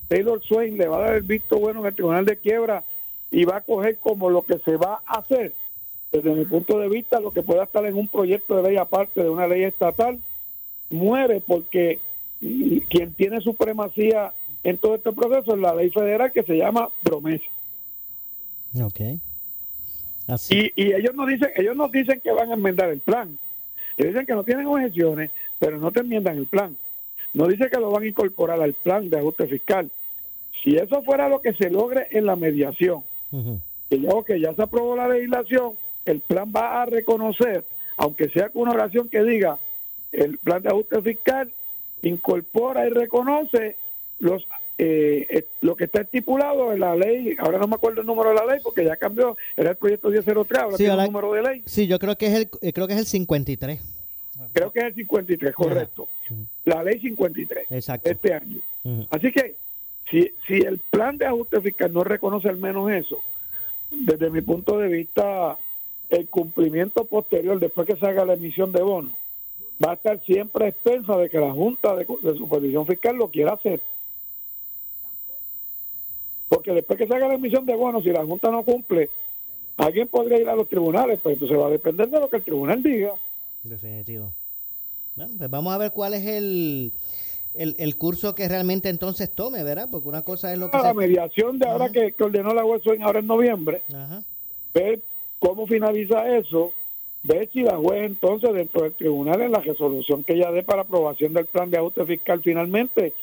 [0.09, 2.83] Taylor Swain le va a dar el visto bueno en el Tribunal de Quiebra
[3.31, 5.53] y va a coger como lo que se va a hacer,
[6.11, 9.21] desde mi punto de vista, lo que pueda estar en un proyecto de ley aparte
[9.21, 10.19] de una ley estatal,
[10.89, 11.99] muere porque
[12.89, 17.45] quien tiene supremacía en todo este proceso es la ley federal que se llama promesa.
[18.81, 18.99] Ok.
[20.49, 23.37] Y, y ellos nos dicen, ellos nos dicen que van a enmendar el plan.
[23.97, 26.75] Ellos dicen que no tienen objeciones, pero no te enmiendan el plan.
[27.33, 29.91] No dice que lo van a incorporar al plan de ajuste fiscal.
[30.63, 33.03] Si eso fuera lo que se logre en la mediación,
[33.89, 35.73] que ya, que ya se aprobó la legislación,
[36.05, 37.63] el plan va a reconocer,
[37.97, 39.57] aunque sea con una oración que diga,
[40.11, 41.51] el plan de ajuste fiscal
[42.01, 43.75] incorpora y reconoce
[44.19, 44.45] los
[44.81, 48.29] eh, eh, lo que está estipulado en la ley, ahora no me acuerdo el número
[48.29, 51.11] de la ley porque ya cambió, era el proyecto 1003, ahora Sí, tiene ahora- el
[51.11, 51.63] número de ley.
[51.65, 53.81] Sí, yo creo que es el, eh, creo que es el 53.
[54.53, 56.07] Creo que es el 53, correcto.
[56.63, 58.09] La ley 53, Exacto.
[58.09, 58.57] este año.
[59.11, 59.55] Así que
[60.09, 63.21] si, si el plan de ajuste fiscal no reconoce al menos eso,
[63.91, 65.57] desde mi punto de vista,
[66.09, 69.13] el cumplimiento posterior, después que se haga la emisión de bonos,
[69.83, 73.53] va a estar siempre a expensa de que la Junta de, Supervisión Fiscal lo quiera
[73.53, 73.81] hacer.
[76.49, 79.09] Porque después que se haga la emisión de bonos, si la Junta no cumple,
[79.77, 82.43] alguien podría ir a los tribunales, pero entonces va a depender de lo que el
[82.43, 83.13] tribunal diga.
[83.63, 84.31] Definitivo.
[85.15, 86.91] Bueno, pues vamos a ver cuál es el,
[87.55, 89.87] el, el curso que realmente entonces tome, ¿verdad?
[89.91, 90.77] Porque una cosa es lo que...
[90.77, 94.23] la se- mediación de ahora que, que ordenó la juez ahora en noviembre, Ajá.
[94.73, 94.99] ver
[95.39, 96.71] cómo finaliza eso,
[97.23, 100.83] ver si la juez entonces dentro del tribunal en la resolución que ella dé para
[100.83, 103.13] aprobación del plan de ajuste fiscal finalmente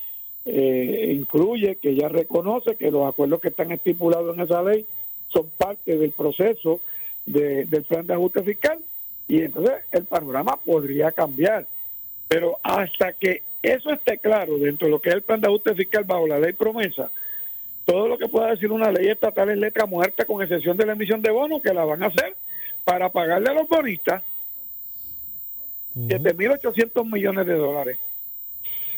[0.45, 4.85] eh, incluye que ella reconoce que los acuerdos que están estipulados en esa ley
[5.29, 6.79] son parte del proceso
[7.25, 8.79] de- del plan de ajuste fiscal
[9.27, 11.65] y entonces el panorama podría cambiar.
[12.29, 15.75] Pero hasta que eso esté claro dentro de lo que es el plan de ajuste
[15.75, 17.09] fiscal bajo la ley promesa,
[17.85, 20.93] todo lo que pueda decir una ley estatal es letra muerta con excepción de la
[20.93, 22.35] emisión de bonos que la van a hacer
[22.83, 24.23] para pagarle a los bonistas
[25.95, 27.97] 7.800 millones de dólares.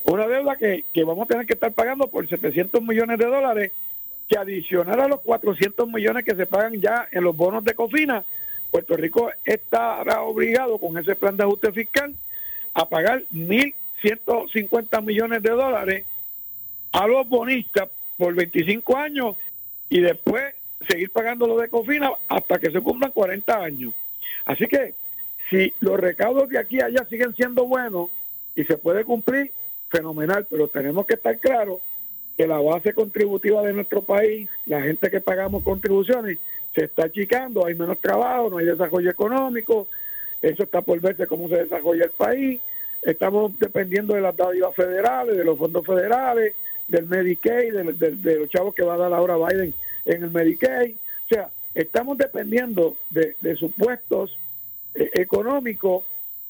[0.03, 3.71] Una deuda que, que vamos a tener que estar pagando por 700 millones de dólares
[4.27, 8.23] que adicional a los 400 millones que se pagan ya en los bonos de cofina,
[8.71, 12.13] Puerto Rico estará obligado con ese plan de ajuste fiscal
[12.73, 13.23] a pagar
[14.04, 16.06] 1.150 millones de dólares
[16.92, 19.36] a los bonistas por 25 años
[19.90, 20.56] y después
[20.88, 23.94] seguir pagando lo de cofina hasta que se cumplan 40 años.
[24.46, 24.94] Así que
[25.50, 28.10] si los recaudos de aquí a allá siguen siendo buenos
[28.56, 29.52] y se puede cumplir,
[29.90, 31.80] fenomenal, pero tenemos que estar claros
[32.38, 36.38] que la base contributiva de nuestro país, la gente que pagamos contribuciones,
[36.74, 39.88] se está achicando, hay menos trabajo, no hay desarrollo económico,
[40.42, 42.62] eso está por verse cómo se desarrolla el país,
[43.02, 46.54] estamos dependiendo de las dádivas federales, de los fondos federales,
[46.88, 49.74] del Medicaid, de, de- de los chavos que va a dar ahora Biden
[50.06, 54.38] en el Medicaid, o sea, estamos dependiendo de, de supuestos
[54.96, 56.04] eh, económicos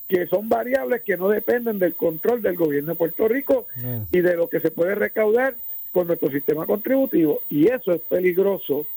[0.07, 3.67] que son variables que no dependen del control del gobierno de Puerto Rico
[4.11, 5.53] y de lo que se puede recaudar
[5.91, 7.41] con nuestro sistema contributivo.
[7.49, 8.87] Y eso es peligroso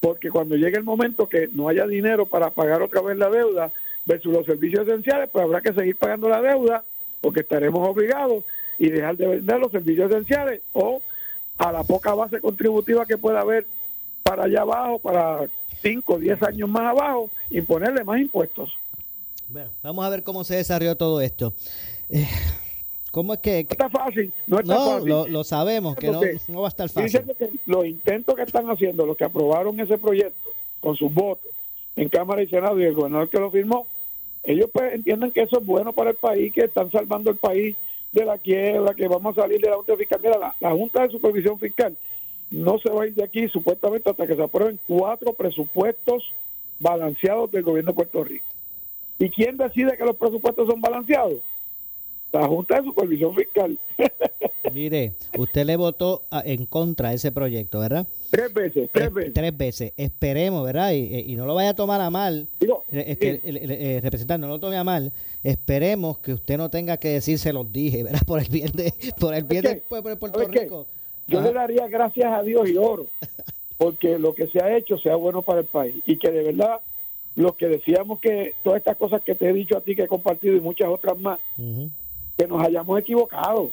[0.00, 3.70] porque cuando llegue el momento que no haya dinero para pagar otra vez la deuda
[4.10, 6.82] versus los servicios esenciales, pues habrá que seguir pagando la deuda
[7.20, 8.42] porque estaremos obligados
[8.76, 11.00] y dejar de vender los servicios esenciales o
[11.58, 13.66] a la poca base contributiva que pueda haber
[14.24, 15.46] para allá abajo, para
[15.82, 18.76] 5 o 10 años más abajo, imponerle más impuestos.
[19.48, 21.52] Bueno, vamos a ver cómo se desarrolló todo esto.
[22.08, 22.26] Eh,
[23.12, 23.64] ¿Cómo es que...?
[23.64, 25.08] No está fácil, no está fácil.
[25.08, 26.20] Lo, lo sabemos, que no,
[26.60, 27.20] va a estar fácil.
[27.36, 31.50] que los intentos que están haciendo, los que aprobaron ese proyecto, con sus votos
[31.96, 33.86] en Cámara y Senado y el gobernador que lo firmó,
[34.42, 37.76] ellos pues entienden que eso es bueno para el país, que están salvando el país
[38.12, 40.20] de la quiebra, que vamos a salir de la Junta Fiscal.
[40.22, 41.96] Mira, la, la Junta de Supervisión Fiscal
[42.50, 46.24] no se va a ir de aquí supuestamente hasta que se aprueben cuatro presupuestos
[46.80, 48.46] balanceados del gobierno de Puerto Rico.
[49.18, 51.40] ¿Y quién decide que los presupuestos son balanceados?
[52.32, 53.78] La Junta de Supervisión Fiscal.
[54.72, 58.06] Mire, usted le votó a- en contra de ese proyecto, ¿verdad?
[58.30, 59.34] Tres veces, tres Eh, veces.
[59.34, 59.92] Tres veces.
[59.96, 60.92] Esperemos, ¿verdad?
[60.92, 62.46] Y, y no lo vaya a tomar a mal.
[62.60, 65.12] Eh, este, el, el- el representante, no lo tome a mal.
[65.42, 68.20] Esperemos que usted no tenga que decir se los dije, ¿verdad?
[68.26, 70.60] Por el bien de, por el bien del pueblo de Puerto ¿Sabe qué?
[70.60, 70.86] Rico.
[71.26, 71.48] Yo Ajá.
[71.48, 73.06] le daría gracias a Dios y oro,
[73.78, 76.80] porque lo que se ha hecho sea bueno para el país y que de verdad
[77.36, 80.08] lo que decíamos que todas estas cosas que te he dicho a ti que he
[80.08, 81.38] compartido y muchas otras más,
[82.36, 83.70] que nos hayamos equivocado.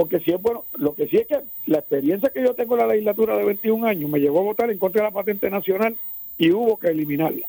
[0.00, 2.80] Porque si es bueno, lo que sí es que la experiencia que yo tengo en
[2.80, 5.94] la legislatura de 21 años me llevó a votar en contra de la patente nacional
[6.38, 7.46] y hubo que eliminarla.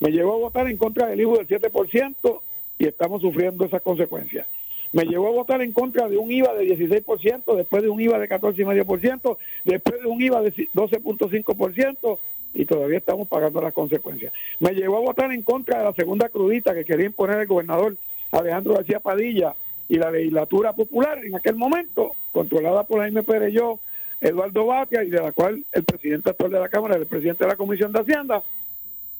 [0.00, 2.40] Me llevó a votar en contra del IVU del 7%
[2.78, 4.46] y estamos sufriendo esas consecuencias.
[4.92, 8.18] Me llevó a votar en contra de un IVA de 16%, después de un IVA
[8.18, 12.18] de 14,5%, después de un IVA de 12.5%
[12.54, 14.32] y todavía estamos pagando las consecuencias.
[14.58, 17.98] Me llevó a votar en contra de la segunda crudita que quería imponer el gobernador
[18.32, 19.54] Alejandro García Padilla
[19.88, 23.78] y la legislatura popular en aquel momento, controlada por Jaime Pereyó,
[24.20, 27.50] Eduardo Batia y de la cual el presidente actual de la Cámara, el presidente de
[27.50, 28.42] la Comisión de Hacienda,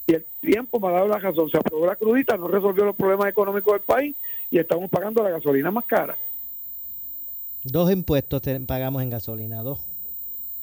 [0.07, 2.97] y el tiempo me ha dado la razón, se aprobó la crudita, no resolvió los
[2.97, 4.17] problemas económicos del país
[4.51, 6.17] y estamos pagando la gasolina más cara.
[7.63, 9.79] Dos impuestos te- pagamos en gasolina, dos.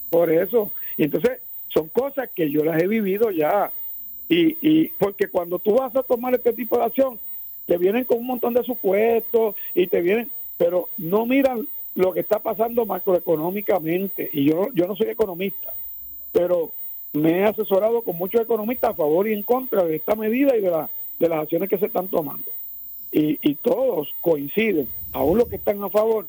[0.10, 0.72] Por eso.
[0.98, 1.40] Y entonces
[1.70, 3.72] son cosas que yo las he vivido ya.
[4.30, 7.20] Y, y porque cuando tú vas a tomar este tipo de acción,
[7.72, 11.66] te vienen con un montón de supuestos y te vienen, pero no miran
[11.96, 14.30] lo que está pasando macroeconómicamente.
[14.34, 15.72] Y yo, yo no soy economista,
[16.34, 16.74] pero
[17.14, 20.60] me he asesorado con muchos economistas a favor y en contra de esta medida y
[20.60, 22.52] de, la, de las acciones que se están tomando.
[23.14, 26.28] Y, y todos coinciden, aún los que están a favor,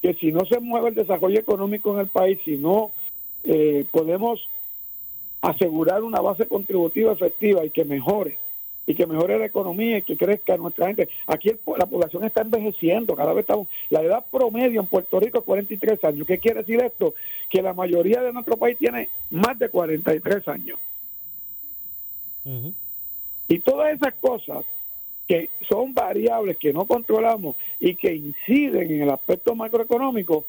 [0.00, 2.92] que si no se mueve el desarrollo económico en el país, si no
[3.42, 4.48] eh, podemos
[5.42, 8.38] asegurar una base contributiva efectiva y que mejore,
[8.86, 11.08] y que mejore la economía y que crezca nuestra gente.
[11.26, 15.38] Aquí el- la población está envejeciendo, cada vez estamos, la edad promedio en Puerto Rico
[15.38, 16.26] es 43 años.
[16.26, 17.14] ¿Qué quiere decir esto?
[17.48, 20.78] Que la mayoría de nuestro país tiene más de 43 años.
[23.48, 24.64] Y todas esas cosas
[25.28, 30.44] que son variables que no controlamos y que inciden en el aspecto macroeconómico,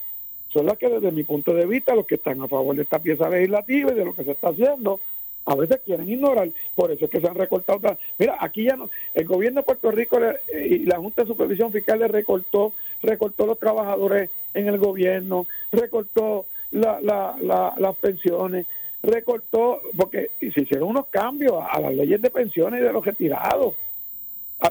[0.50, 3.00] son las que desde mi punto de vista, los que están a favor de esta
[3.00, 5.00] pieza legislativa y de lo que se está haciendo,
[5.46, 6.50] a veces quieren ignorar.
[6.76, 7.98] Por eso es que se han recortado.
[8.20, 10.40] Mira, aquí ya no, el gobierno de Puerto Rico eh,
[10.70, 16.46] y la Junta de Supervisión Fiscal le recortó, recortó los trabajadores en el gobierno, recortó
[16.72, 18.66] la- la- la- las pensiones,
[19.04, 23.74] recortó, porque se hicieron unos cambios a, las leyes de pensiones y de los retirados,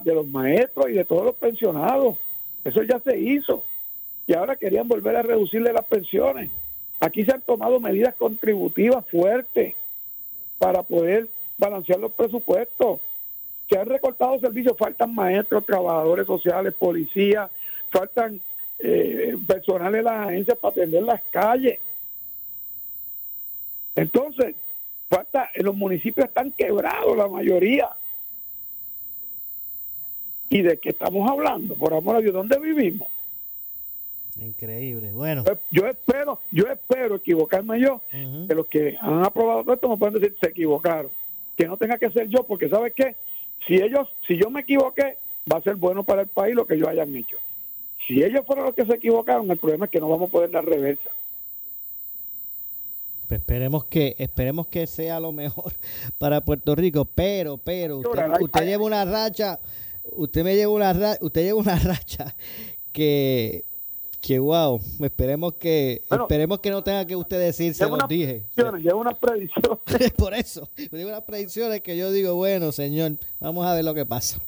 [0.04, 2.16] de los maestros y de todos los pensionados.
[2.64, 3.64] Eso ya se hizo.
[4.26, 6.48] Y ahora querían volver a reducirle las pensiones.
[7.00, 9.74] Aquí se han tomado medidas contributivas fuertes
[10.60, 13.00] para poder balancear los presupuestos.
[13.68, 17.50] Se han recortado servicios, faltan maestros, trabajadores sociales, policías,
[17.88, 18.40] faltan
[18.78, 21.80] eh, personal de las agencias para atender las calles.
[23.96, 24.54] Entonces,
[25.08, 27.88] falta, los municipios están quebrados la mayoría.
[30.50, 31.74] ¿Y de qué estamos hablando?
[31.74, 33.08] Por amor a Dios, ¿dónde vivimos?
[34.40, 35.12] Increíble.
[35.12, 35.44] Bueno.
[35.70, 40.14] Yo espero, yo espero equivocarme yo, que los que han aprobado todo esto me pueden
[40.14, 41.10] decir se equivocaron.
[41.56, 43.16] Que no tenga que ser yo, porque ¿sabes qué?
[43.66, 45.18] Si ellos, si yo me equivoqué,
[45.50, 47.36] va a ser bueno para el país lo que ellos hayan hecho.
[48.06, 50.50] Si ellos fueron los que se equivocaron, el problema es que no vamos a poder
[50.50, 51.10] dar reversa.
[53.28, 55.74] Pues esperemos que esperemos que sea lo mejor
[56.18, 59.60] para Puerto Rico, pero pero usted, usted lleva una racha,
[60.12, 62.34] usted me lleva una racha, usted lleva una racha
[62.92, 63.64] que
[64.20, 68.44] que wow, esperemos que Bueno, esperemos que no tenga que usted decir se los dije.
[68.82, 69.78] llevo unas predicciones.
[70.16, 74.06] Por eso, llevo unas predicciones que yo digo, bueno, señor, vamos a ver lo que
[74.06, 74.40] pasa.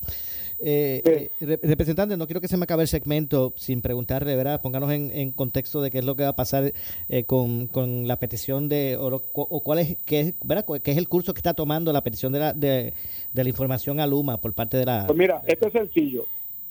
[0.64, 4.60] Eh, eh, re- representante, no quiero que se me acabe el segmento sin preguntarle, ¿verdad?
[4.62, 6.72] Pónganos en, en contexto de qué es lo que va a pasar
[7.08, 10.64] eh, con, con la petición de, o, o cuál es, qué es, ¿verdad?
[10.80, 12.94] ¿Qué es el curso que está tomando la petición de la, de,
[13.32, 15.06] de la información a Luma por parte de la...
[15.08, 16.26] Pues mira, esto es sencillo.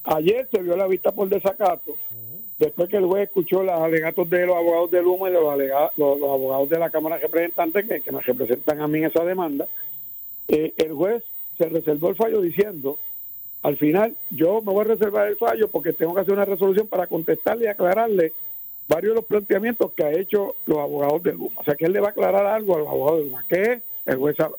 [0.06, 1.96] Ayer se vio la vista por desacato,
[2.62, 5.92] después que el juez escuchó los alegatos de los abogados de Luma y los, alega-
[5.98, 9.68] los, abogados de la Cámara de Representantes que, que me representan a mí esa demanda,
[10.48, 11.24] eh, el juez
[11.58, 12.98] se reservó el fallo diciendo,
[13.64, 16.88] al final yo me voy a reservar el fallo porque tengo que hacer una resolución
[16.88, 18.32] para contestarle y aclararle
[18.88, 21.62] varios de los planteamientos que ha hecho los abogados de Luma.
[21.62, 23.46] O sea que él le va a aclarar algo a los abogados de Luma.
[23.50, 23.82] ¿Qué es?
[24.06, 24.58] El juez sabrá.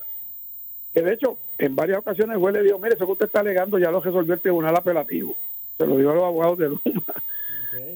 [0.94, 3.40] Que de hecho, en varias ocasiones el juez le dijo, mire, eso que usted está
[3.40, 5.34] alegando ya lo resolvió el tribunal apelativo.
[5.78, 6.80] Se lo dijo a los abogados de Luma.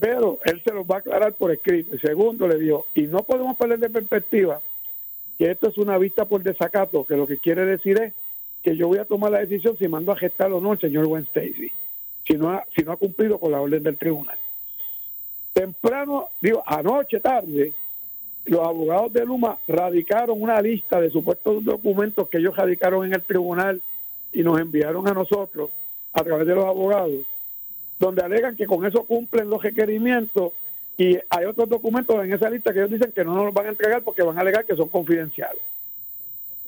[0.00, 1.94] Pero él se los va a aclarar por escrito.
[1.94, 4.60] Y segundo, le dijo, y no podemos perder de perspectiva
[5.38, 8.12] que esto es una vista por desacato, que lo que quiere decir es
[8.62, 11.06] que yo voy a tomar la decisión si mando a gestar o no el señor
[11.06, 11.70] Gwen Stacy,
[12.26, 14.38] si no ha, si no ha cumplido con la orden del tribunal.
[15.52, 17.72] Temprano, digo, anoche tarde,
[18.46, 23.22] los abogados de Luma radicaron una lista de supuestos documentos que ellos radicaron en el
[23.22, 23.80] tribunal
[24.32, 25.70] y nos enviaron a nosotros
[26.12, 27.24] a través de los abogados,
[27.98, 30.52] donde alegan que con eso cumplen los requerimientos
[30.98, 33.66] y hay otros documentos en esa lista que ellos dicen que no nos los van
[33.66, 35.60] a entregar porque van a alegar que son confidenciales.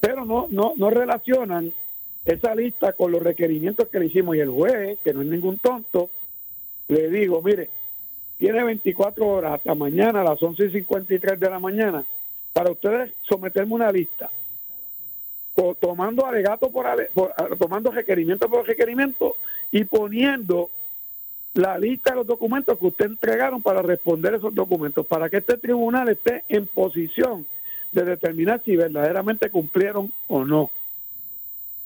[0.00, 1.72] Pero no, no, no relacionan
[2.24, 5.58] esa lista con los requerimientos que le hicimos y el juez, que no es ningún
[5.58, 6.10] tonto,
[6.88, 7.70] le digo, mire,
[8.38, 12.04] tiene 24 horas hasta mañana a las 11 y 53 de la mañana
[12.52, 14.30] para ustedes someterme una lista
[15.80, 19.34] tomando alegato por, ale- por- tomando requerimiento por requerimiento
[19.72, 20.70] y poniendo
[21.54, 25.56] la lista de los documentos que usted entregaron para responder esos documentos, para que este
[25.56, 27.46] tribunal esté en posición
[27.92, 30.70] de determinar si verdaderamente cumplieron o no.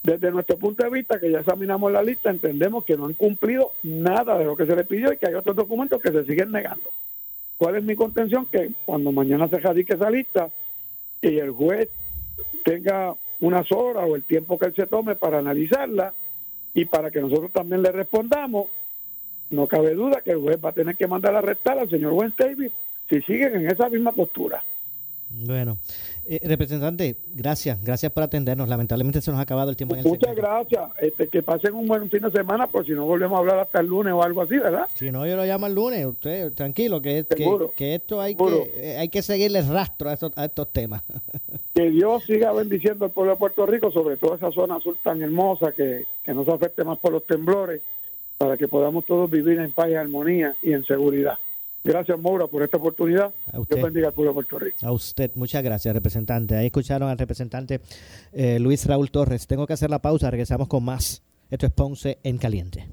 [0.03, 3.71] Desde nuestro punto de vista, que ya examinamos la lista, entendemos que no han cumplido
[3.83, 6.51] nada de lo que se les pidió y que hay otros documentos que se siguen
[6.51, 6.89] negando.
[7.57, 8.45] ¿Cuál es mi contención?
[8.47, 10.49] Que cuando mañana se radique esa lista
[11.21, 11.87] y el juez
[12.65, 16.13] tenga unas horas o el tiempo que él se tome para analizarla
[16.73, 18.67] y para que nosotros también le respondamos,
[19.53, 22.13] no cabe duda que el juez va a tener que mandar a arrestar al señor
[22.13, 22.71] Gwen Davis
[23.09, 24.63] si siguen en esa misma postura.
[25.35, 25.77] Bueno,
[26.27, 28.69] eh, representante, gracias, gracias por atendernos.
[28.69, 30.91] Lamentablemente se nos ha acabado el tiempo en el Muchas gracias.
[31.01, 33.79] Este, que pasen un buen fin de semana, por si no volvemos a hablar hasta
[33.79, 34.87] el lunes o algo así, ¿verdad?
[34.93, 36.05] Si no, yo lo llamo el lunes.
[36.05, 37.25] Usted, tranquilo, que,
[37.75, 38.63] que, esto hay Seguro.
[38.63, 41.03] que, eh, hay que seguirle el rastro a estos, a estos temas.
[41.73, 45.23] Que Dios siga bendiciendo al pueblo de Puerto Rico, sobre todo esa zona azul tan
[45.23, 47.81] hermosa, que, que no se afecte más por los temblores,
[48.43, 51.39] para que podamos todos vivir en paz y armonía y en seguridad.
[51.81, 53.33] Gracias, Moura, por esta oportunidad.
[53.53, 53.77] usted.
[53.77, 54.77] Dios bendiga al pueblo de Puerto Rico.
[54.81, 56.57] A usted, muchas gracias, representante.
[56.57, 57.79] Ahí escucharon al representante
[58.33, 59.47] eh, Luis Raúl Torres.
[59.47, 61.23] Tengo que hacer la pausa, regresamos con más.
[61.49, 62.85] Esto es Ponce en Caliente.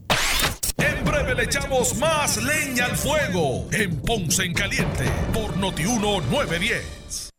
[0.76, 7.29] En breve le echamos más leña al fuego en Ponce en Caliente por Notiuno 910.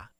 [0.00, 0.19] 있다.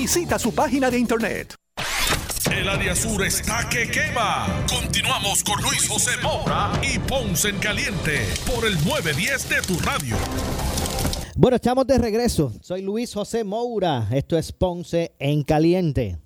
[0.00, 1.56] Visita su página de internet.
[2.52, 4.46] El área sur está que quema.
[4.68, 10.16] Continuamos con Luis José Moura y Ponce en Caliente por el 910 de tu radio.
[11.34, 12.52] Bueno, estamos de regreso.
[12.62, 14.06] Soy Luis José Moura.
[14.12, 16.18] Esto es Ponce en Caliente.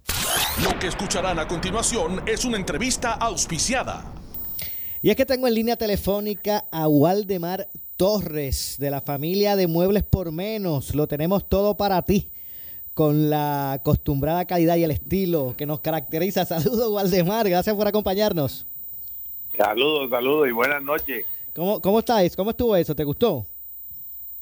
[0.62, 4.04] Lo que escucharán a continuación es una entrevista auspiciada.
[5.00, 10.02] Y es que tengo en línea telefónica a Waldemar Torres de la familia de Muebles
[10.04, 10.94] por Menos.
[10.94, 12.31] Lo tenemos todo para ti
[12.94, 16.44] con la acostumbrada calidad y el estilo que nos caracteriza.
[16.46, 17.48] Saludos, Waldemar.
[17.48, 18.66] Gracias por acompañarnos.
[19.56, 21.26] Saludos, saludos y buenas noches.
[21.54, 22.34] ¿Cómo, cómo estáis?
[22.34, 22.94] ¿Cómo estuvo eso?
[22.94, 23.46] ¿Te gustó?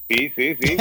[0.09, 0.77] Sí, sí, sí.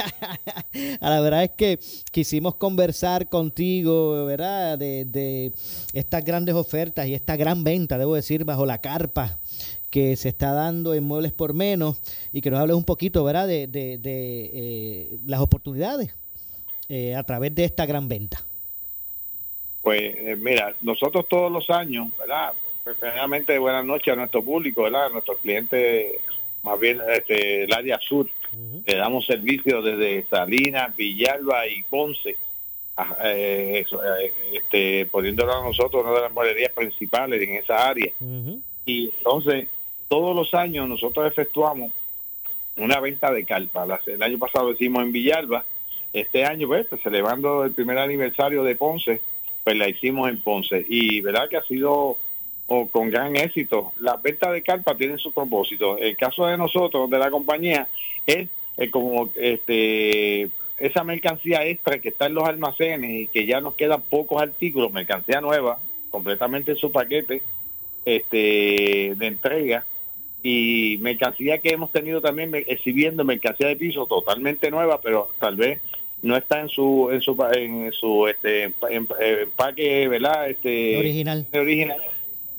[1.01, 1.79] La verdad es que
[2.11, 4.79] quisimos conversar contigo, ¿verdad?
[4.79, 5.53] De, de
[5.93, 9.39] estas grandes ofertas y esta gran venta, debo decir, bajo la carpa
[9.91, 12.01] que se está dando en Muebles por Menos
[12.33, 13.47] y que nos hables un poquito, ¿verdad?
[13.47, 16.15] De, de, de, eh, las oportunidades
[16.91, 18.43] eh, a través de esta gran venta.
[19.83, 22.53] Pues eh, mira, nosotros todos los años, ¿verdad?
[22.85, 25.07] Primeramente, buenas noches a nuestro público, ¿verdad?
[25.07, 26.17] A nuestros clientes,
[26.63, 28.29] más bien este, el área sur.
[28.85, 32.37] Le damos servicio desde Salinas, Villalba y Ponce,
[32.97, 37.89] a- eh, eso, eh, este, poniéndolo a nosotros una de las molerías principales en esa
[37.89, 38.11] área.
[38.85, 39.69] Y entonces,
[40.09, 41.93] todos los años nosotros efectuamos
[42.77, 44.01] una venta de carpa.
[44.07, 45.65] El año pasado hicimos en Villalba,
[46.13, 49.21] este año, pues, celebrando el primer aniversario de Ponce,
[49.65, 50.85] pues la hicimos en Ponce.
[50.89, 52.19] Y verdad que ha sido
[52.73, 53.93] o con gran éxito.
[53.99, 55.99] Las ventas de carpa tienen su propósito.
[55.99, 57.89] El caso de nosotros, de la compañía,
[58.27, 60.49] es eh, como este
[60.79, 64.93] esa mercancía extra que está en los almacenes y que ya nos quedan pocos artículos,
[64.93, 65.79] mercancía nueva,
[66.11, 67.43] completamente en su paquete
[68.05, 69.85] este de entrega
[70.43, 75.81] y mercancía que hemos tenido también exhibiendo mercancía de piso totalmente nueva, pero tal vez
[76.23, 80.51] no está en su en su en su este empaque, ¿verdad?
[80.51, 81.47] Este original.
[81.53, 82.01] original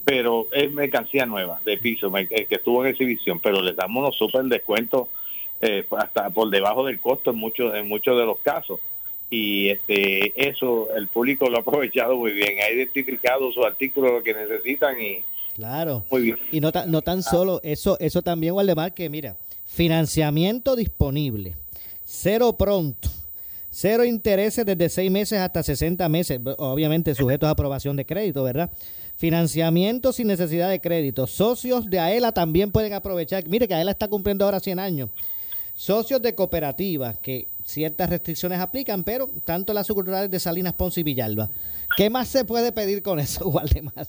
[0.04, 4.44] pero es mercancía nueva de piso que estuvo en exhibición, pero le damos unos super
[4.46, 5.08] descuentos
[5.62, 8.80] eh, hasta por debajo del costo en muchos en muchos de los casos
[9.30, 14.34] y este eso el público lo ha aprovechado muy bien, ha identificado sus artículos que
[14.34, 19.08] necesitan y claro muy bien y no, no tan solo eso eso también Waldemar que
[19.10, 21.56] mira financiamiento disponible
[22.04, 23.08] cero pronto
[23.72, 28.70] cero intereses desde seis meses hasta 60 meses obviamente sujetos a aprobación de crédito verdad
[29.18, 34.08] financiamiento sin necesidad de crédito socios de AELA también pueden aprovechar mire que AELA está
[34.08, 35.10] cumpliendo ahora 100 años
[35.74, 41.04] socios de cooperativas que ciertas restricciones aplican, pero tanto las sucursales de Salinas, Ponce y
[41.04, 41.50] Villalba.
[41.98, 44.08] ¿Qué más se puede pedir con eso, Waldemar?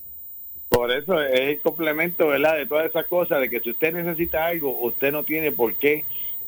[0.69, 2.57] Por eso es el complemento, ¿verdad?
[2.57, 6.05] De todas esas cosas, de que si usted necesita algo, usted no tiene por qué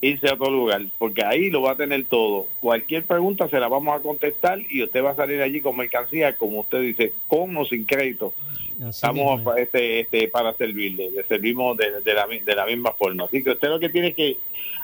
[0.08, 2.46] irse a otro lugar, porque ahí lo va a tener todo.
[2.60, 6.36] Cualquier pregunta se la vamos a contestar y usted va a salir allí con mercancía,
[6.36, 8.34] como usted dice, con o sin crédito.
[8.88, 13.24] Estamos este, este, para servirle, le servimos de, la, de la misma forma.
[13.24, 14.38] Así que usted lo que tiene que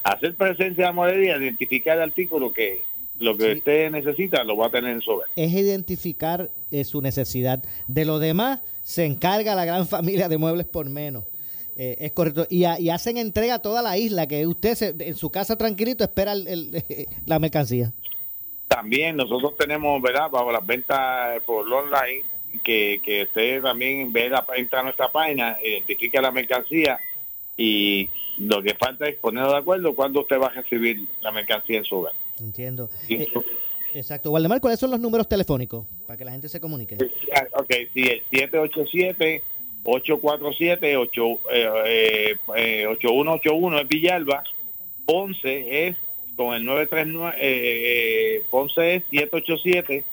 [0.05, 2.85] hacer presencia de morería, identificar el artículo que
[3.19, 5.21] lo que usted necesita lo va a tener en su.
[5.37, 7.63] Es identificar eh, su necesidad.
[7.87, 11.25] De lo demás se encarga la gran familia de muebles por menos.
[11.83, 12.47] Eh, es correcto.
[12.51, 16.35] Y, hacen entrega a toda la isla, que usted en su casa tranquilito espera
[17.27, 17.91] la mercancía.
[18.69, 20.29] También nosotros tenemos, ¿verdad?
[20.29, 22.25] Bajo las ventas por online,
[22.63, 27.01] que, que usted también ve la, entra a nuestra página, identifica la mercancía
[27.57, 31.79] y lo que falta es ponerlo de acuerdo cuando usted va a recibir la mercancía
[31.79, 32.13] en su hogar.
[32.39, 32.91] Entiendo.
[33.09, 33.27] Eh,
[33.95, 34.31] exacto.
[34.33, 36.99] Waldemar, ¿cuáles son los números telefónicos para que la gente se comunique?
[37.35, 39.45] Ah, ok, sí, el 787
[39.91, 44.43] 847 8181 es Villalba,
[45.05, 45.97] Ponce es
[46.37, 50.05] con el 939 eh, eh, Ponce es 787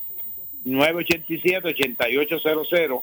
[0.65, 3.01] 987 8800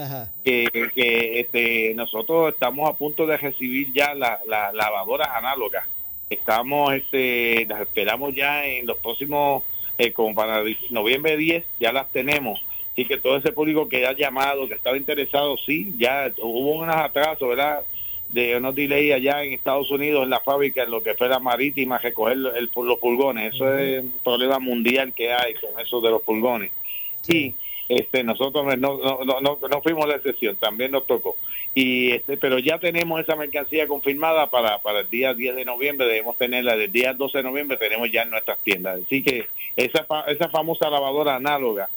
[0.44, 4.40] que, que este, nosotros estamos a punto de recibir ya las
[4.74, 5.88] lavadoras análogas.
[6.30, 9.64] Estamos, este, las esperamos ya en los próximos,
[9.98, 12.64] eh, como para noviembre 10, ya las tenemos.
[12.96, 16.96] Y que todo ese público que ha llamado, que estaba interesado, sí, ya hubo unos
[16.96, 17.84] atrasos, ¿verdad?
[18.30, 21.40] de unos delay allá en Estados Unidos en la fábrica en lo que fue la
[21.40, 23.54] marítima recoger el, los pulgones.
[23.54, 26.72] Eso es un problema mundial que hay con eso de los pulgones.
[27.28, 27.54] Y
[27.88, 31.38] este nosotros no, no, no, no, fuimos la excepción también nos tocó
[31.76, 36.08] y este pero ya tenemos esa mercancía confirmada para, para el día 10 de noviembre
[36.08, 40.08] debemos tenerla del día 12 de noviembre tenemos ya en nuestras tiendas así que esa
[40.28, 41.90] esa famosa lavadora análoga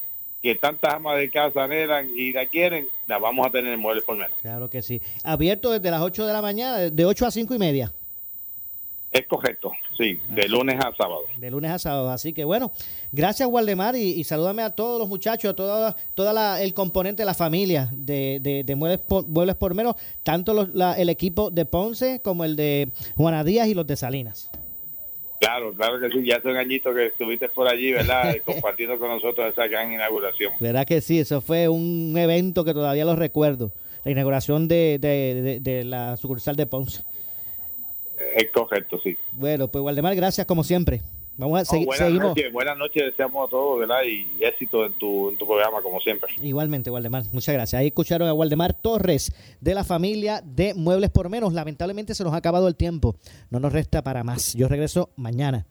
[0.42, 4.04] que tantas amas de casa anhelan y la quieren, la vamos a tener en Muebles
[4.04, 4.36] por Menos.
[4.40, 5.00] Claro que sí.
[5.24, 7.92] Abierto desde las 8 de la mañana, de 8 a 5 y media.
[9.10, 11.22] Es correcto, sí, de lunes a sábado.
[11.38, 12.72] De lunes a sábado, así que bueno,
[13.10, 17.34] gracias Waldemar y, salúdame a todos los muchachos, a todo toda el componente de la
[17.34, 22.54] familia de, de, Muebles, por, Muebles por Menos, tanto el equipo de Ponce como el
[22.54, 24.50] de Juana Díaz y los de Salinas.
[25.40, 28.36] Claro, claro que sí, ya hace un añito que estuviste por allí, ¿verdad?
[28.44, 30.52] Compartiendo con nosotros esa gran inauguración.
[30.58, 31.20] ¿Verdad que sí?
[31.20, 33.72] Eso fue un evento que todavía lo recuerdo,
[34.04, 37.02] la inauguración de, de, de, la sucursal de Ponce.
[38.36, 39.16] Es correcto, sí.
[39.32, 41.00] Bueno, pues Waldemar, gracias como siempre.
[41.38, 41.86] Vamos a seguir.
[41.86, 44.00] buenas Noches, buenas noches, deseamos a todos, ¿verdad?
[44.04, 46.32] Y éxito en tu, en tu programa, como siempre.
[46.42, 47.78] Igualmente, Waldemar, muchas gracias.
[47.78, 51.52] Ahí escucharon a Waldemar Torres de la familia de Muebles por Menos.
[51.52, 53.14] Lamentablemente se nos ha acabado el tiempo,
[53.50, 54.54] no nos resta para más.
[54.54, 55.64] Yo regreso mañana,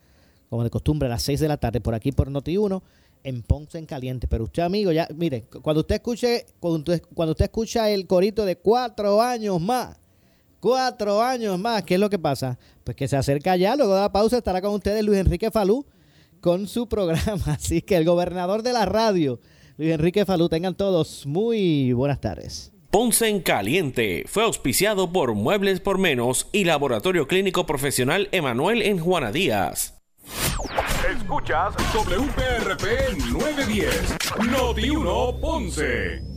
[0.49, 2.81] como de costumbre, a las 6 de la tarde, por aquí por Noti1,
[3.25, 4.29] en Ponce en Caliente.
[4.29, 8.45] Pero usted, amigo, ya, mire, cuando usted escuche, cuando usted, cuando usted escucha el corito
[8.45, 9.99] de cuatro años más,
[10.59, 11.83] Cuatro años más.
[11.83, 12.57] ¿Qué es lo que pasa?
[12.83, 15.85] Pues que se acerca ya, luego de la pausa estará con ustedes Luis Enrique Falú,
[16.41, 17.43] con su programa.
[17.47, 19.39] Así que el gobernador de la radio,
[19.77, 22.71] Luis Enrique Falú, tengan todos muy buenas tardes.
[22.89, 28.97] Ponce en Caliente fue auspiciado por Muebles por Menos y Laboratorio Clínico Profesional Emanuel en
[28.99, 29.97] Juana Díaz.
[31.15, 32.83] Escuchas WPRP
[33.31, 34.15] 910,
[34.49, 36.36] Noti 1 Ponce.